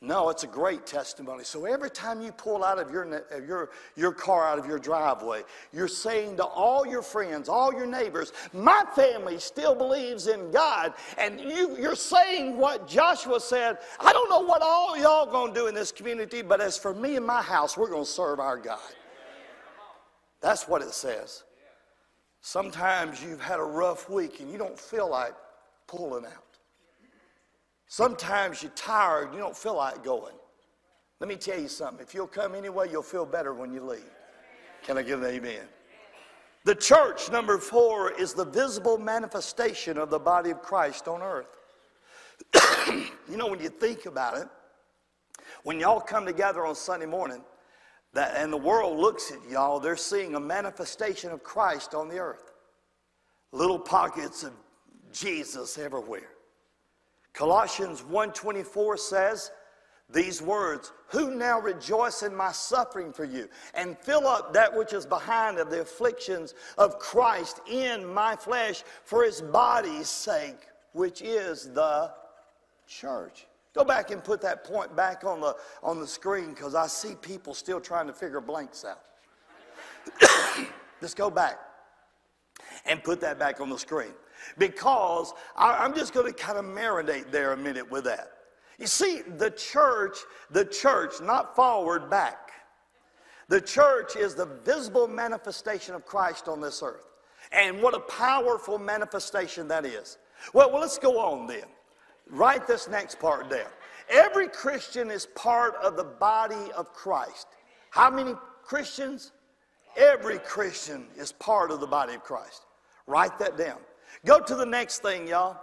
[0.01, 1.43] No, it's a great testimony.
[1.43, 5.43] So every time you pull out of your, your, your car out of your driveway,
[5.73, 10.93] you're saying to all your friends, all your neighbors, my family still believes in God.
[11.17, 15.67] And you, you're saying what Joshua said, I don't know what all y'all gonna do
[15.67, 18.79] in this community, but as for me and my house, we're gonna serve our God.
[20.39, 21.43] That's what it says.
[22.39, 25.33] Sometimes you've had a rough week and you don't feel like
[25.87, 26.48] pulling out.
[27.89, 30.35] Sometimes you're tired, you don't feel like going.
[31.19, 32.05] Let me tell you something.
[32.05, 34.03] If you'll come anyway, you'll feel better when you leave.
[34.83, 35.65] Can I get an amen?
[36.65, 41.47] The church, number four, is the visible manifestation of the body of Christ on earth.
[43.27, 44.47] you know, when you think about it,
[45.63, 47.41] when y'all come together on Sunday morning,
[48.13, 52.19] that, and the world looks at y'all, they're seeing a manifestation of Christ on the
[52.19, 52.53] earth.
[53.51, 54.53] Little pockets of
[55.11, 56.29] Jesus everywhere.
[57.33, 59.51] Colossians 1:24 says
[60.09, 64.91] these words, "Who now rejoice in my suffering for you and fill up that which
[64.93, 71.21] is behind of the afflictions of Christ in my flesh for his body's sake, which
[71.21, 72.11] is the
[72.87, 76.87] church." Go back and put that point back on the on the screen cuz I
[76.87, 79.01] see people still trying to figure blanks out.
[81.01, 81.59] Just go back
[82.85, 84.15] and put that back on the screen
[84.57, 88.31] because I, am just going to kind of marinate there a minute with that.
[88.77, 90.17] You see, the church,
[90.51, 92.51] the church, not forward, back.
[93.49, 97.05] The church is the visible manifestation of Christ on this earth.
[97.51, 100.17] And what a powerful manifestation that is.
[100.53, 101.65] Well, well, let's go on then.
[102.29, 103.69] Write this next part down.
[104.09, 107.47] Every Christian is part of the body of Christ.
[107.89, 109.31] How many Christians?
[109.97, 112.65] Every Christian is part of the body of Christ.
[113.07, 113.79] Write that down.
[114.25, 115.57] Go to the next thing, y'all.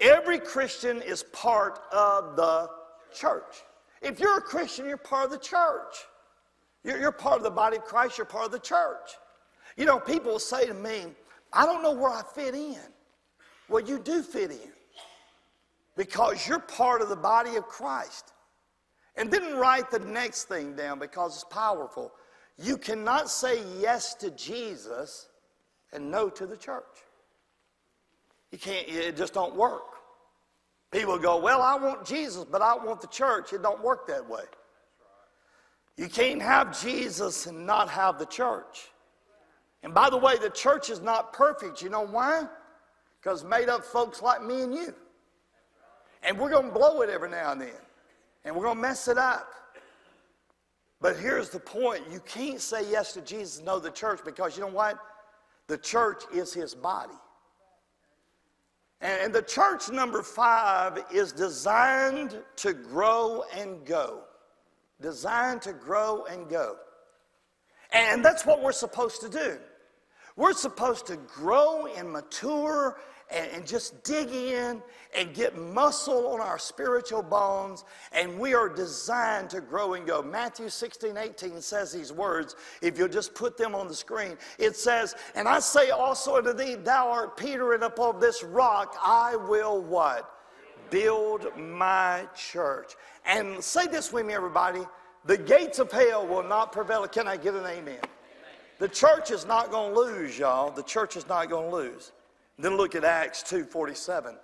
[0.00, 2.70] Every Christian is part of the
[3.12, 3.62] church.
[4.00, 6.06] If you're a Christian, you're part of the church.
[6.84, 9.10] You're, you're part of the body of Christ, you're part of the church.
[9.76, 11.06] You know, people will say to me,
[11.52, 12.78] I don't know where I fit in.
[13.68, 14.72] Well, you do fit in
[15.96, 18.32] because you're part of the body of Christ.
[19.16, 22.12] And then write the next thing down because it's powerful.
[22.56, 25.28] You cannot say yes to Jesus
[25.92, 26.84] and no to the church.
[28.50, 29.82] You can't, it just don't work.
[30.90, 33.52] People go, well, I want Jesus, but I want the church.
[33.52, 34.44] It don't work that way.
[35.96, 38.88] You can't have Jesus and not have the church.
[39.82, 41.82] And by the way, the church is not perfect.
[41.82, 42.46] You know why?
[43.20, 44.94] Because made up folks like me and you.
[46.22, 47.70] And we're going to blow it every now and then.
[48.44, 49.52] And we're going to mess it up.
[51.00, 54.62] But here's the point you can't say yes to Jesus, no the church, because you
[54.62, 54.98] know what?
[55.66, 57.14] The church is his body.
[59.00, 64.22] And the church number five is designed to grow and go.
[65.00, 66.76] Designed to grow and go.
[67.92, 69.58] And that's what we're supposed to do.
[70.36, 72.98] We're supposed to grow and mature
[73.30, 74.82] and, and, just dig in
[75.16, 77.84] and get muscle on our spiritual bones.
[78.12, 80.22] And we are designed to grow and go.
[80.22, 82.56] Matthew 16, 18 says these words.
[82.80, 86.52] If you'll just put them on the screen, it says, And I say also unto
[86.52, 90.30] thee, Thou art Peter, and upon this rock I will what?
[90.90, 92.94] Build my church.
[93.26, 94.80] And say this with me, everybody.
[95.26, 97.06] The gates of hell will not prevail.
[97.06, 98.00] Can I get an amen?
[98.78, 100.70] The church is not going to lose, y'all.
[100.70, 102.12] The church is not going to lose.
[102.58, 104.36] Then look at Acts 2:47.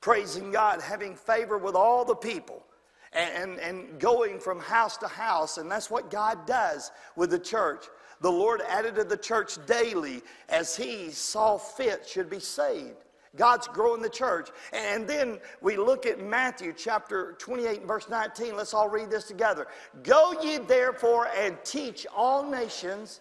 [0.00, 2.64] Praising God, having favor with all the people,
[3.12, 5.58] and, and, going from house to house.
[5.58, 7.86] And that's what God does with the church.
[8.20, 13.04] The Lord added to the church daily as He saw fit should be saved.
[13.36, 14.50] God's growing the church.
[14.72, 18.56] And then we look at Matthew chapter 28, verse 19.
[18.56, 19.68] Let's all read this together.
[20.02, 23.20] Go ye therefore and teach all nations,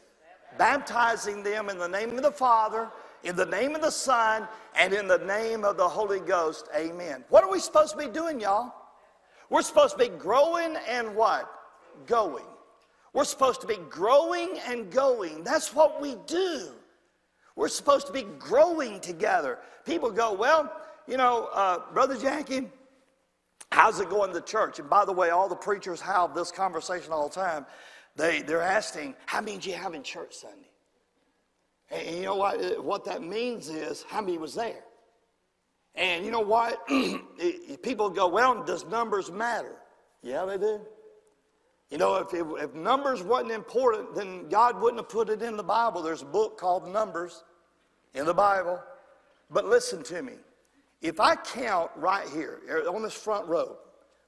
[0.58, 2.90] baptizing them in the name of the Father
[3.24, 6.68] in the name of the Son, and in the name of the Holy Ghost.
[6.76, 7.24] Amen.
[7.30, 8.74] What are we supposed to be doing, y'all?
[9.50, 11.52] We're supposed to be growing and what?
[12.06, 12.46] Going.
[13.14, 15.44] We're supposed to be growing and going.
[15.44, 16.70] That's what we do.
[17.56, 19.60] We're supposed to be growing together.
[19.86, 20.72] People go, well,
[21.08, 22.70] you know, uh, Brother Jackie,
[23.72, 24.80] how's it going to church?
[24.80, 27.66] And by the way, all the preachers have this conversation all the time.
[28.16, 30.69] They, they're asking, how many do you have in church Sunday?
[31.92, 32.84] And you know what?
[32.84, 34.84] What that means is how many was there.
[35.96, 36.88] And you know what?
[37.82, 39.76] People go, well, does numbers matter?
[40.22, 40.82] Yeah, they do.
[41.90, 45.64] You know, if, if numbers wasn't important, then God wouldn't have put it in the
[45.64, 46.04] Bible.
[46.04, 47.44] There's a book called Numbers
[48.14, 48.80] in the Bible.
[49.50, 50.34] But listen to me.
[51.02, 53.78] If I count right here er, on this front row,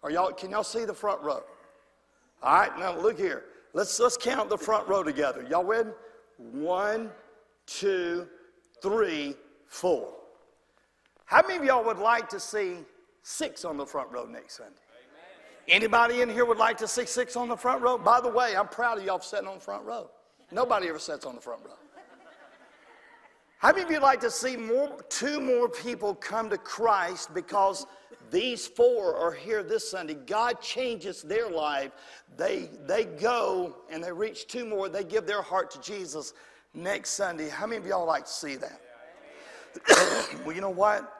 [0.01, 1.43] are y'all, can y'all see the front row?
[2.41, 3.43] All right, now look here.
[3.73, 5.45] Let's, let's count the front row together.
[5.49, 5.89] Y'all ready?
[6.37, 7.11] One,
[7.79, 8.27] two,
[8.81, 9.35] three,
[9.67, 10.13] four.
[11.25, 12.77] How many of y'all would like to see
[13.23, 14.75] six on the front row next Sunday?
[15.67, 17.97] Anybody in here would like to see six on the front row?
[17.97, 20.09] By the way, I'm proud of y'all for sitting on the front row.
[20.51, 21.71] Nobody ever sits on the front row.
[23.59, 27.85] How many of you like to see more, two more people come to Christ because
[28.31, 30.15] these four are here this Sunday?
[30.15, 31.91] God changes their life.
[32.35, 34.89] They, they go and they reach two more.
[34.89, 36.33] They give their heart to Jesus
[36.73, 37.49] next Sunday.
[37.49, 38.81] How many of y'all like to see that?
[40.45, 41.11] well, you know what?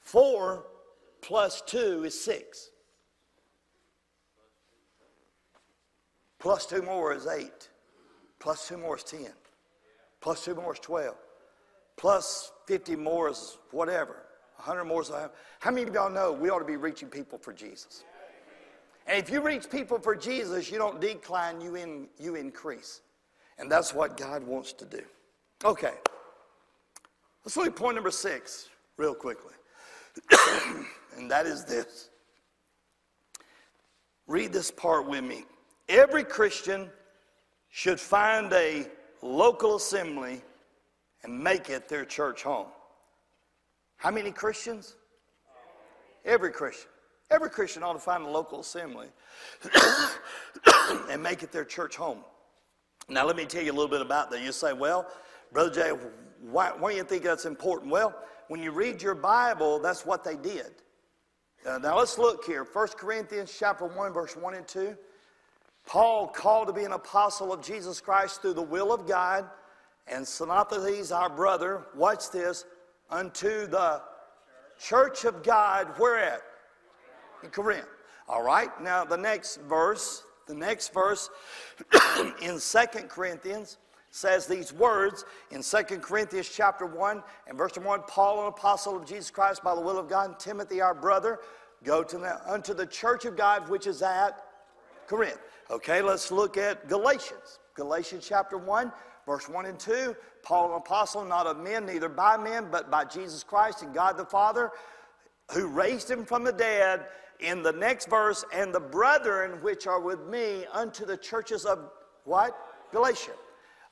[0.00, 0.66] Four
[1.22, 2.70] plus two is six.
[6.38, 7.68] Plus two more is eight.
[8.38, 9.32] Plus two more is ten.
[10.20, 11.16] Plus two more is twelve.
[11.96, 14.26] Plus fifty more is whatever.
[14.56, 15.10] hundred more is
[15.60, 18.04] How many of y'all know we ought to be reaching people for Jesus?
[19.06, 23.02] And if you reach people for Jesus, you don't decline, you, in, you increase.
[23.58, 25.02] And that's what God wants to do.
[25.64, 25.94] Okay.
[27.44, 29.54] Let's look at point number six real quickly.
[31.16, 32.10] and that is this.
[34.26, 35.44] Read this part with me.
[35.88, 36.90] Every Christian
[37.68, 38.86] should find a
[39.22, 40.42] local assembly
[41.22, 42.66] and make it their church home.
[43.96, 44.96] How many Christians?
[46.24, 46.88] Every Christian.
[47.30, 49.08] Every Christian ought to find a local assembly
[51.10, 52.18] and make it their church home.
[53.08, 54.42] Now, let me tell you a little bit about that.
[54.42, 55.06] You say, well,
[55.52, 55.90] Brother Jay,
[56.42, 57.90] why, why do you think that's important?
[57.90, 58.14] Well,
[58.48, 60.72] when you read your Bible, that's what they did.
[61.64, 62.64] Uh, now, let's look here.
[62.64, 64.96] 1 Corinthians chapter 1, verse 1 and 2.
[65.86, 69.48] Paul, called to be an apostle of Jesus Christ through the will of God,
[70.08, 72.64] and Sosthenes, our brother, watch this,
[73.08, 74.02] unto the
[74.78, 76.42] church of God, where at?
[77.42, 77.86] In Corinth.
[78.28, 81.30] All right, now the next verse, the next verse
[82.42, 83.78] in Second Corinthians
[84.10, 89.06] says these words in Second Corinthians chapter 1 and verse 1 Paul, an apostle of
[89.06, 91.40] Jesus Christ by the will of God, and Timothy, our brother,
[91.84, 94.42] go to the, unto the church of God which is at
[95.06, 95.38] Corinth.
[95.70, 97.58] Okay, let's look at Galatians.
[97.74, 98.90] Galatians chapter 1,
[99.26, 100.16] verse 1 and 2.
[100.42, 104.16] Paul, an apostle, not of men, neither by men, but by Jesus Christ and God
[104.16, 104.70] the Father,
[105.52, 107.06] who raised him from the dead
[107.40, 111.90] in the next verse, and the brethren which are with me unto the churches of
[112.24, 112.56] what?
[112.92, 113.32] Galatia.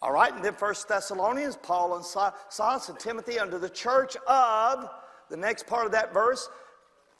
[0.03, 4.91] All right, and then First Thessalonians, Paul and Silas and Timothy unto the church of,
[5.31, 6.49] the next part of that verse,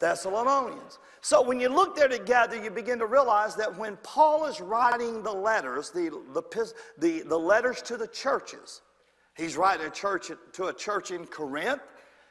[0.01, 0.99] Thessalonians.
[1.21, 5.23] So when you look there together, you begin to realize that when Paul is writing
[5.23, 8.83] the letters, the, the, the, the letters to the churches,
[9.35, 11.81] he's writing a church to a church in Corinth.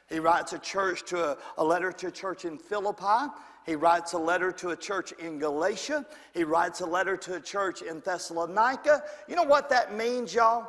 [0.08, 3.32] He writes a church to a, a letter to a church in Philippi.
[3.64, 6.04] He writes a letter to a church in Galatia.
[6.34, 9.02] He writes a letter to a church in Thessalonica.
[9.26, 10.68] You know what that means, y'all?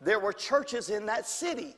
[0.00, 1.74] There were churches in that city.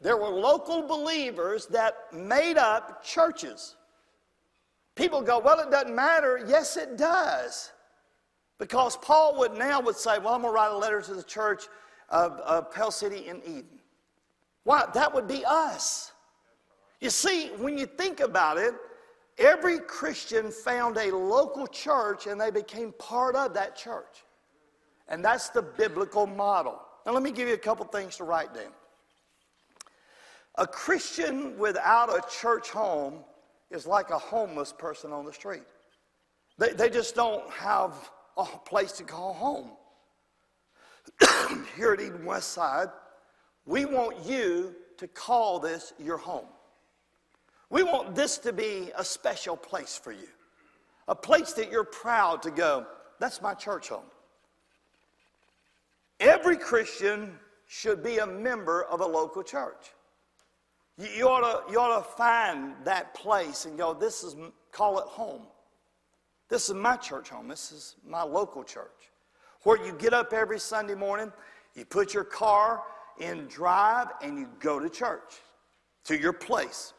[0.00, 3.74] There were local believers that made up churches.
[4.94, 6.44] People go, well, it doesn't matter.
[6.46, 7.72] Yes, it does.
[8.58, 11.22] Because Paul would now would say, well, I'm going to write a letter to the
[11.22, 11.64] church
[12.10, 13.80] of, of Pell City in Eden.
[14.64, 14.84] Why?
[14.94, 16.12] That would be us.
[17.00, 18.74] You see, when you think about it,
[19.40, 24.24] Every Christian found a local church and they became part of that church.
[25.08, 26.80] And that's the biblical model.
[27.06, 28.72] Now, let me give you a couple things to write down.
[30.56, 33.24] A Christian without a church home
[33.70, 35.62] is like a homeless person on the street.
[36.58, 37.94] They, they just don't have
[38.36, 39.70] a place to call home.
[41.76, 42.88] Here at Eden West Side,
[43.64, 46.46] we want you to call this your home.
[47.70, 50.28] We want this to be a special place for you,
[51.06, 52.86] a place that you're proud to go.
[53.20, 54.04] That's my church home.
[56.18, 59.92] Every Christian should be a member of a local church.
[60.98, 64.34] You, you, ought to, you ought to find that place and go, this is,
[64.72, 65.42] call it home.
[66.48, 67.46] This is my church home.
[67.46, 69.10] This is my local church.
[69.62, 71.32] Where you get up every Sunday morning,
[71.74, 72.82] you put your car
[73.20, 75.34] in drive, and you go to church,
[76.04, 76.94] to your place.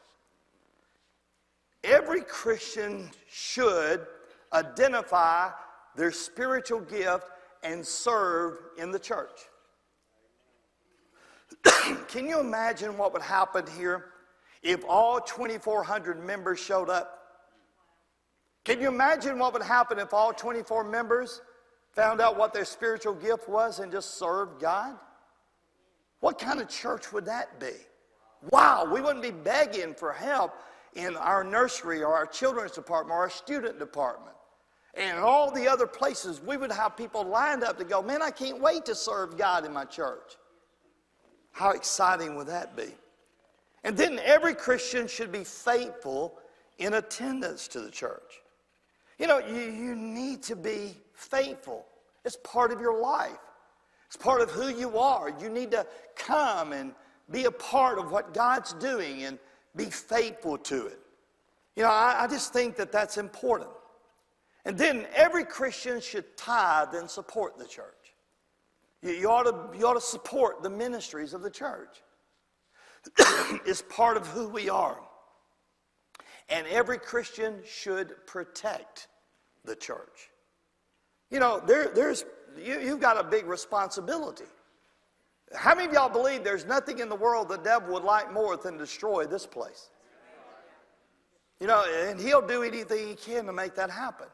[1.84, 4.06] Every Christian should
[4.54, 5.50] identify
[5.96, 7.26] their spiritual gift
[7.64, 9.40] and serve in the church.
[12.08, 14.06] Can you imagine what would happen here
[14.62, 17.18] if all 2,400 members showed up?
[18.64, 21.42] Can you imagine what would happen if all 24 members
[21.94, 24.96] found out what their spiritual gift was and just served God?
[26.20, 27.74] What kind of church would that be?
[28.52, 30.54] Wow, we wouldn't be begging for help
[30.94, 34.36] in our nursery or our children's department or our student department.
[34.94, 38.32] And all the other places, we would have people lined up to go, man, I
[38.32, 40.36] can't wait to serve God in my church.
[41.52, 42.90] How exciting would that be?
[43.84, 46.38] And then every Christian should be faithful
[46.78, 48.42] in attendance to the church.
[49.18, 51.86] You know, you, you need to be faithful.
[52.26, 53.38] It's part of your life.
[54.08, 55.32] It's part of who you are.
[55.40, 55.86] You need to
[56.16, 56.94] come and
[57.30, 59.40] be a part of what God's doing and
[59.76, 61.00] be faithful to it.
[61.76, 63.70] You know, I, I just think that that's important.
[64.66, 68.16] And then every Christian should tithe and support the church.
[69.02, 72.02] You, you, ought, to, you ought to support the ministries of the church.
[73.66, 75.00] it's part of who we are.
[76.50, 79.08] And every Christian should protect
[79.66, 80.30] the church.
[81.30, 82.26] You know, there, there's,
[82.58, 84.46] you, you've got a big responsibility.
[85.56, 88.56] How many of y'all believe there's nothing in the world the devil would like more
[88.58, 89.90] than destroy this place?
[91.60, 94.28] You know, and he'll do anything he can to make that happen.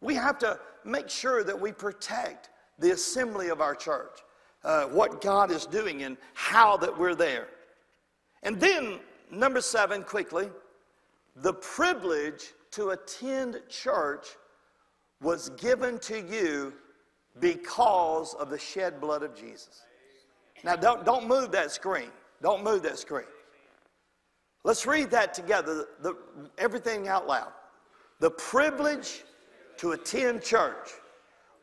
[0.00, 4.20] We have to make sure that we protect the assembly of our church,
[4.62, 7.48] uh, what God is doing, and how that we're there.
[8.42, 10.50] And then, number seven, quickly,
[11.36, 14.26] the privilege to attend church
[15.20, 16.74] was given to you
[17.40, 19.84] because of the shed blood of Jesus.
[20.64, 22.10] Now, don't, don't move that screen.
[22.42, 23.26] Don't move that screen.
[24.64, 26.16] Let's read that together, the,
[26.58, 27.52] everything out loud.
[28.18, 29.22] The privilege
[29.76, 30.90] to attend church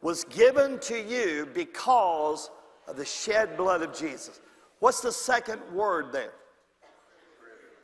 [0.02, 2.50] was given to you because
[2.88, 4.40] of the shed blood of Jesus.
[4.80, 6.34] What's the second word there?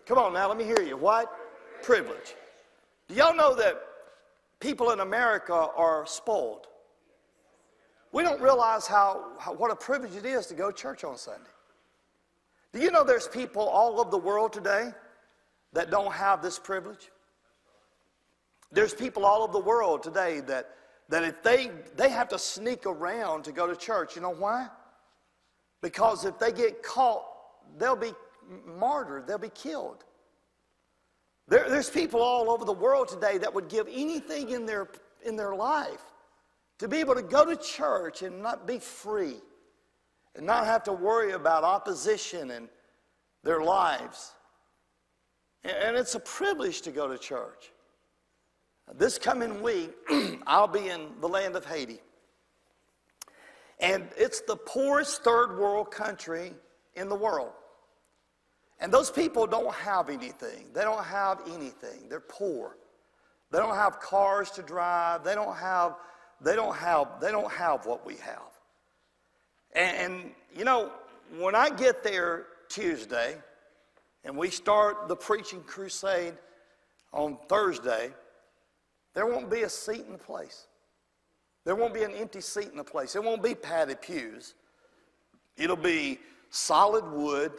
[0.05, 0.97] Come on now, let me hear you.
[0.97, 1.31] What?
[1.83, 2.35] Privilege.
[3.07, 3.75] Do y'all know that
[4.59, 6.67] people in America are spoiled?
[8.11, 11.17] We don't realize how, how, what a privilege it is to go to church on
[11.17, 11.49] Sunday.
[12.73, 14.91] Do you know there's people all over the world today
[15.73, 17.11] that don't have this privilege?
[18.71, 20.75] There's people all over the world today that,
[21.09, 24.15] that if they, they have to sneak around to go to church.
[24.15, 24.67] You know why?
[25.81, 27.25] Because if they get caught,
[27.77, 28.13] they'll be
[28.65, 30.03] martyred, they'll be killed.
[31.47, 34.89] There, there's people all over the world today that would give anything in their,
[35.25, 36.01] in their life
[36.79, 39.37] to be able to go to church and not be free
[40.35, 42.69] and not have to worry about opposition in
[43.43, 44.33] their lives.
[45.63, 47.71] And it's a privilege to go to church.
[48.95, 49.91] This coming week,
[50.47, 51.99] I'll be in the land of Haiti.
[53.79, 56.53] And it's the poorest third world country
[56.95, 57.51] in the world.
[58.79, 60.67] And those people don't have anything.
[60.73, 62.07] They don't have anything.
[62.09, 62.77] They're poor.
[63.51, 65.23] They don't have cars to drive.
[65.23, 65.95] They don't have,
[66.41, 68.51] they don't have, they don't have what we have.
[69.73, 70.91] And, and you know,
[71.37, 73.35] when I get there Tuesday
[74.23, 76.33] and we start the preaching crusade
[77.11, 78.11] on Thursday,
[79.13, 80.67] there won't be a seat in the place.
[81.65, 83.15] There won't be an empty seat in the place.
[83.15, 84.55] It won't be padded pews.
[85.57, 86.19] It'll be
[86.49, 87.51] solid wood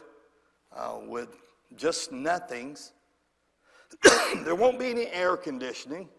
[0.75, 1.29] uh, with
[1.75, 2.93] just nothings.
[4.43, 6.09] there won't be any air conditioning.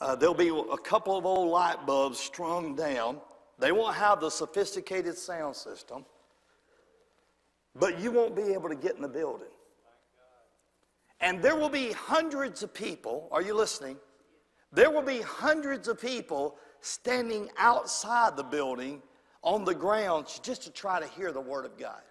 [0.00, 3.20] Uh, there'll be a couple of old light bulbs strung down.
[3.58, 6.04] They won't have the sophisticated sound system.
[7.74, 9.48] But you won't be able to get in the building.
[11.20, 13.96] And there will be hundreds of people, are you listening?
[14.72, 19.02] There will be hundreds of people standing outside the building
[19.42, 22.02] on the grounds just to try to hear the Word of God.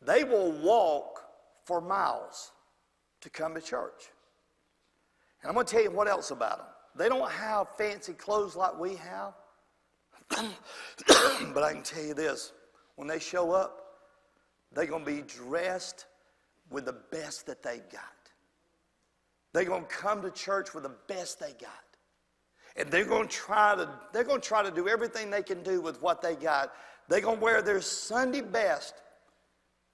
[0.00, 1.24] They will walk
[1.64, 2.52] for miles
[3.20, 4.10] to come to church.
[5.44, 6.66] And I'm going to tell you what else about them.
[6.96, 9.34] They don't have fancy clothes like we have.
[11.52, 12.52] but I can tell you this
[12.96, 13.98] when they show up,
[14.72, 16.06] they're going to be dressed
[16.70, 18.00] with the best that they've got.
[19.52, 21.70] They're going to come to church with the best they got.
[22.76, 25.62] And they're going to try to they're going to try to do everything they can
[25.62, 26.72] do with what they got.
[27.06, 28.94] They're going to wear their Sunday best.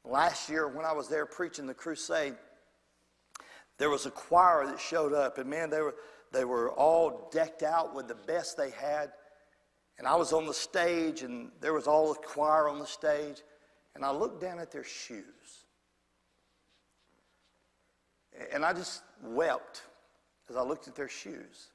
[0.05, 2.37] Last year when I was there preaching the crusade,
[3.81, 5.95] there was a choir that showed up and man they were
[6.33, 9.11] they were all decked out with the best they had.
[9.99, 13.43] And I was on the stage and there was all the choir on the stage
[13.95, 15.65] and I looked down at their shoes.
[18.53, 19.83] And I just wept
[20.49, 21.71] as I looked at their shoes.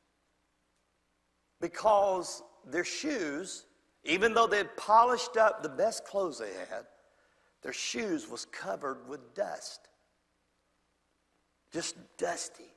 [1.60, 3.66] Because their shoes,
[4.04, 6.86] even though they had polished up the best clothes they had,
[7.64, 9.90] their shoes was covered with dust.
[11.76, 12.72] Just dusty.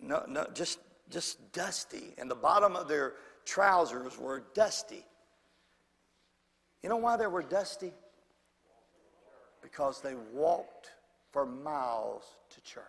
[0.00, 0.78] No, no, just,
[1.10, 2.14] just dusty.
[2.16, 5.04] And the bottom of their trousers were dusty.
[6.84, 7.92] You know why they were dusty?
[9.60, 10.92] Because they walked
[11.32, 12.84] for miles to church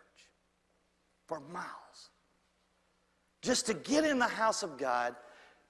[1.25, 2.11] for miles.
[3.41, 5.15] Just to get in the house of God,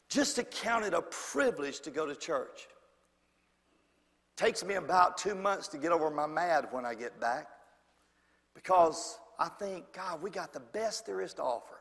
[0.10, 2.68] just to count it a privilege to go to church.
[4.36, 7.48] Takes me about two months to get over my mad when I get back
[8.54, 11.80] because I think, God, we got the best there is to offer.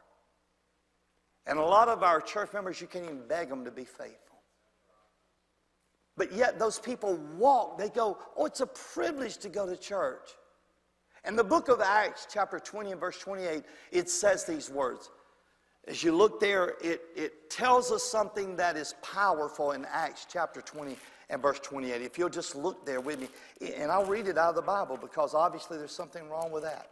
[1.47, 4.39] And a lot of our church members, you can't even beg them to be faithful.
[6.17, 10.31] But yet, those people walk, they go, Oh, it's a privilege to go to church.
[11.25, 15.11] And the book of Acts, chapter 20 and verse 28, it says these words.
[15.87, 20.61] As you look there, it, it tells us something that is powerful in Acts chapter
[20.61, 20.97] 20
[21.31, 22.01] and verse 28.
[22.01, 23.29] If you'll just look there with me,
[23.75, 26.91] and I'll read it out of the Bible because obviously there's something wrong with that.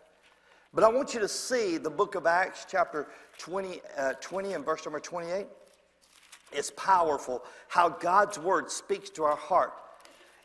[0.75, 3.09] But I want you to see the book of Acts, chapter
[3.39, 5.47] 20, uh, 20 and verse number 28.
[6.51, 9.75] It's powerful how God's word speaks to our heart.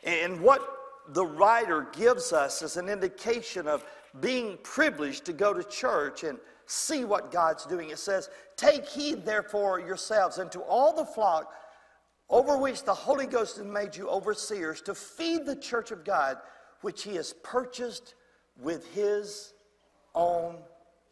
[0.04, 0.60] And what
[1.08, 3.86] the writer gives us as an indication of
[4.20, 7.88] being privileged to go to church and see what God's doing.
[7.88, 11.54] It says, Take heed, therefore, yourselves and to all the flock
[12.28, 16.36] over which the Holy Ghost has made you overseers to feed the church of God,
[16.82, 18.14] which he has purchased
[18.60, 19.54] with his
[20.14, 20.56] own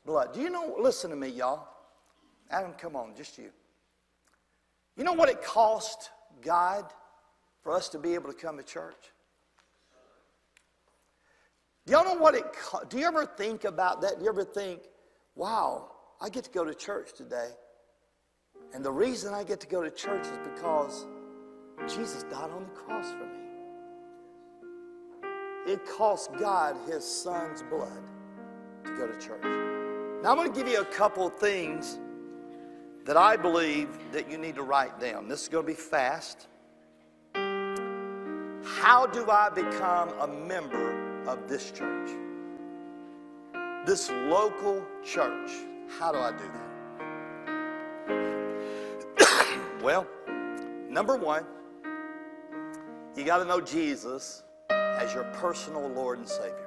[0.04, 0.34] blood.
[0.34, 0.76] Do you know?
[0.78, 1.68] Listen to me, y'all.
[2.50, 3.50] Adam, come on, just you.
[4.96, 6.10] You know what it cost
[6.42, 6.84] God
[7.62, 8.94] for us to be able to come to church?
[11.84, 12.44] Do y'all know what it,
[12.88, 14.18] do you ever think about that?
[14.18, 14.80] Do you ever think,
[15.36, 15.90] wow,
[16.20, 17.50] I get to go to church today.
[18.74, 21.06] And the reason I get to go to church is because
[21.86, 23.46] Jesus died on the cross for me.
[25.72, 28.02] It cost God his son's blood
[28.86, 29.42] to go to church.
[30.22, 31.98] Now I'm going to give you a couple of things
[33.04, 35.28] that I believe that you need to write down.
[35.28, 36.48] This is going to be fast.
[37.34, 42.10] How do I become a member of this church.
[43.84, 45.50] This local church.
[45.98, 46.44] How do I do
[49.18, 49.82] that?
[49.82, 50.06] well,
[50.88, 51.44] number one,
[53.16, 56.65] you got to know Jesus as your personal Lord and Savior.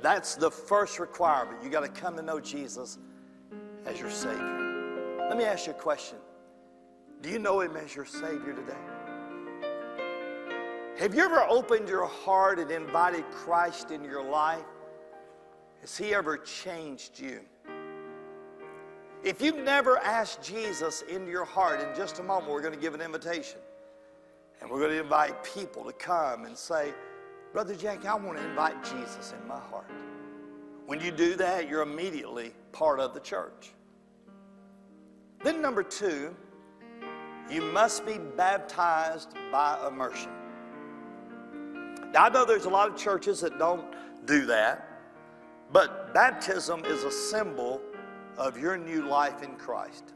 [0.00, 1.62] That's the first requirement.
[1.62, 2.98] You got to come to know Jesus
[3.86, 5.26] as your Savior.
[5.28, 6.18] Let me ask you a question
[7.20, 8.78] Do you know Him as your Savior today?
[10.98, 14.64] Have you ever opened your heart and invited Christ in your life?
[15.80, 17.40] Has He ever changed you?
[19.24, 22.80] If you've never asked Jesus into your heart, in just a moment, we're going to
[22.80, 23.58] give an invitation.
[24.60, 26.92] And we're going to invite people to come and say,
[27.52, 29.90] Brother Jack, I want to invite Jesus in my heart.
[30.86, 33.70] When you do that, you're immediately part of the church.
[35.42, 36.34] Then, number two,
[37.50, 40.30] you must be baptized by immersion.
[42.12, 43.86] Now, I know there's a lot of churches that don't
[44.26, 44.86] do that,
[45.72, 47.80] but baptism is a symbol
[48.36, 50.12] of your new life in Christ.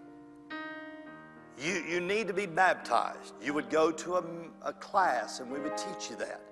[1.59, 3.35] You, you need to be baptized.
[3.43, 4.25] You would go to a,
[4.63, 6.43] a class and we would teach you that.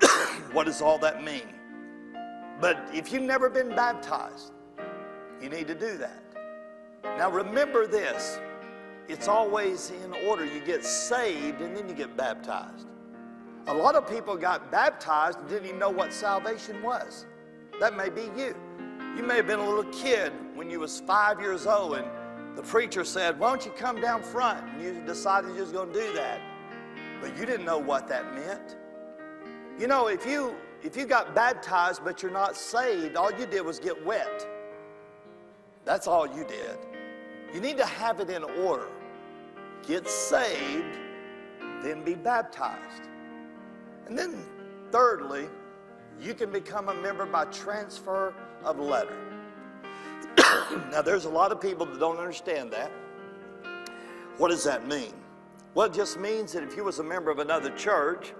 [0.52, 1.48] what does all that mean?
[2.60, 4.52] But if you've never been baptized,
[5.40, 6.22] you need to do that.
[7.04, 8.38] Now remember this
[9.08, 10.44] it's always in order.
[10.44, 12.86] You get saved and then you get baptized.
[13.66, 17.26] A lot of people got baptized and didn't even know what salvation was.
[17.80, 18.54] That may be you.
[19.16, 22.06] You may have been a little kid when you was five years old and
[22.56, 24.66] the preacher said, why don't you come down front?
[24.66, 26.40] And you decided you was going to do that.
[27.20, 28.76] But you didn't know what that meant.
[29.78, 33.62] You know, if you if you got baptized but you're not saved, all you did
[33.62, 34.46] was get wet.
[35.84, 36.78] That's all you did.
[37.54, 38.88] You need to have it in order.
[39.86, 40.98] Get saved,
[41.82, 43.08] then be baptized.
[44.06, 44.44] And then,
[44.90, 45.48] thirdly,
[46.20, 49.16] you can become a member by transfer of letter.
[50.90, 52.90] now, there's a lot of people that don't understand that.
[54.38, 55.12] What does that mean?
[55.74, 58.32] Well, it just means that if you was a member of another church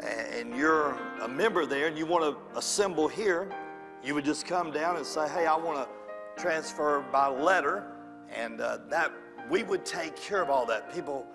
[0.00, 3.50] and you're a member there and you want to assemble here,
[4.02, 7.84] you would just come down and say, hey, I want to transfer by letter
[8.30, 9.12] and uh, that
[9.50, 10.92] we would take care of all that.
[10.92, 11.26] People,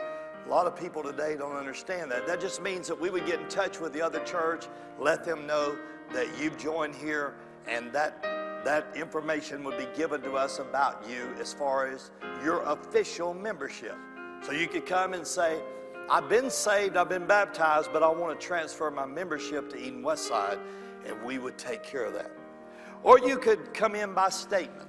[0.46, 2.26] a lot of people today don't understand that.
[2.26, 4.66] That just means that we would get in touch with the other church,
[5.00, 5.78] let them know
[6.14, 7.36] that you've joined here,
[7.68, 8.24] and that
[8.64, 12.12] that information would be given to us about you as far as
[12.44, 13.96] your official membership.
[14.42, 15.62] So you could come and say,
[16.10, 20.04] I've been saved, I've been baptized, but I want to transfer my membership to Eden
[20.04, 20.58] Westside,
[21.06, 22.32] and we would take care of that.
[23.04, 24.88] Or you could come in by statement.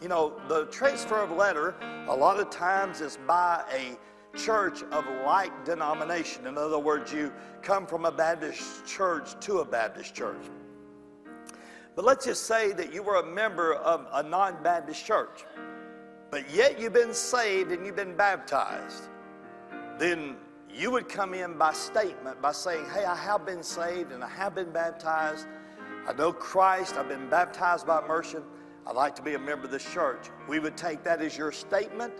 [0.00, 1.74] You know, the transfer of letter,
[2.06, 6.46] a lot of times, is by a church of like denomination.
[6.46, 10.42] In other words, you come from a Baptist church to a Baptist church.
[11.96, 15.44] But let's just say that you were a member of a non Baptist church,
[16.30, 19.08] but yet you've been saved and you've been baptized.
[19.98, 20.36] Then
[20.74, 24.28] you would come in by statement by saying, Hey, I have been saved and I
[24.28, 25.46] have been baptized.
[26.06, 28.42] I know Christ, I've been baptized by immersion.
[28.86, 30.28] I'd like to be a member of this church.
[30.48, 32.14] We would take that as your statement,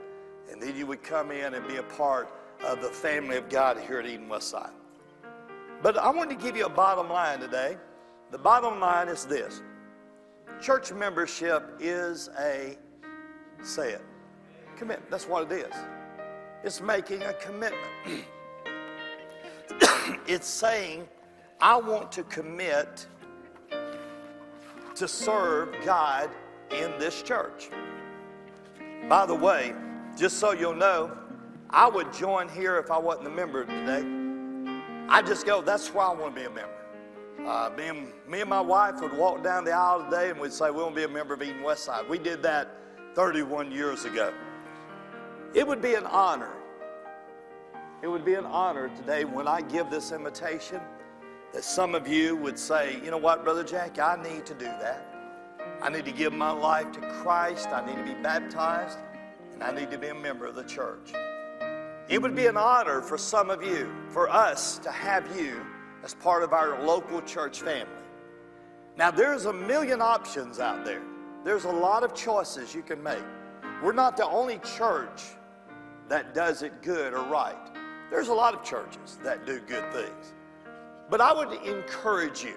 [0.50, 2.28] and then you would come in and be a part
[2.64, 4.72] of the family of God here at Eden Westside.
[5.82, 7.78] But I want to give you a bottom line today.
[8.30, 9.62] The bottom line is this
[10.60, 12.76] church membership is a,
[13.62, 14.04] say it,
[14.76, 15.10] commitment.
[15.10, 15.74] That's what it is.
[16.62, 17.80] It's making a commitment.
[20.26, 21.08] it's saying,
[21.60, 23.06] I want to commit
[24.94, 26.30] to serve God
[26.70, 27.70] in this church.
[29.08, 29.74] By the way,
[30.16, 31.16] just so you'll know,
[31.70, 34.04] I would join here if I wasn't a member today.
[35.08, 36.80] I just go, that's why I want to be a member.
[37.46, 40.52] Uh, me, and, me and my wife would walk down the aisle today and we'd
[40.52, 42.06] say, we want to be a member of Eden Westside.
[42.08, 42.76] We did that
[43.14, 44.32] 31 years ago.
[45.54, 46.52] It would be an honor.
[48.02, 50.80] It would be an honor today when I give this invitation
[51.52, 54.64] that some of you would say, you know what, Brother Jack, I need to do
[54.64, 55.06] that.
[55.82, 57.68] I need to give my life to Christ.
[57.68, 58.98] I need to be baptized.
[59.52, 61.12] And I need to be a member of the church.
[62.08, 65.60] It would be an honor for some of you, for us to have you
[66.02, 67.92] as part of our local church family.
[68.96, 71.02] Now, there's a million options out there.
[71.44, 73.22] There's a lot of choices you can make.
[73.82, 75.22] We're not the only church
[76.08, 77.56] that does it good or right.
[78.10, 80.34] There's a lot of churches that do good things.
[81.08, 82.56] But I would encourage you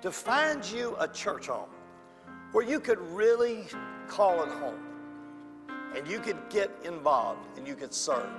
[0.00, 1.68] to find you a church home
[2.52, 3.66] where you could really
[4.08, 4.80] call it home
[5.94, 8.30] and you could get involved and you could serve.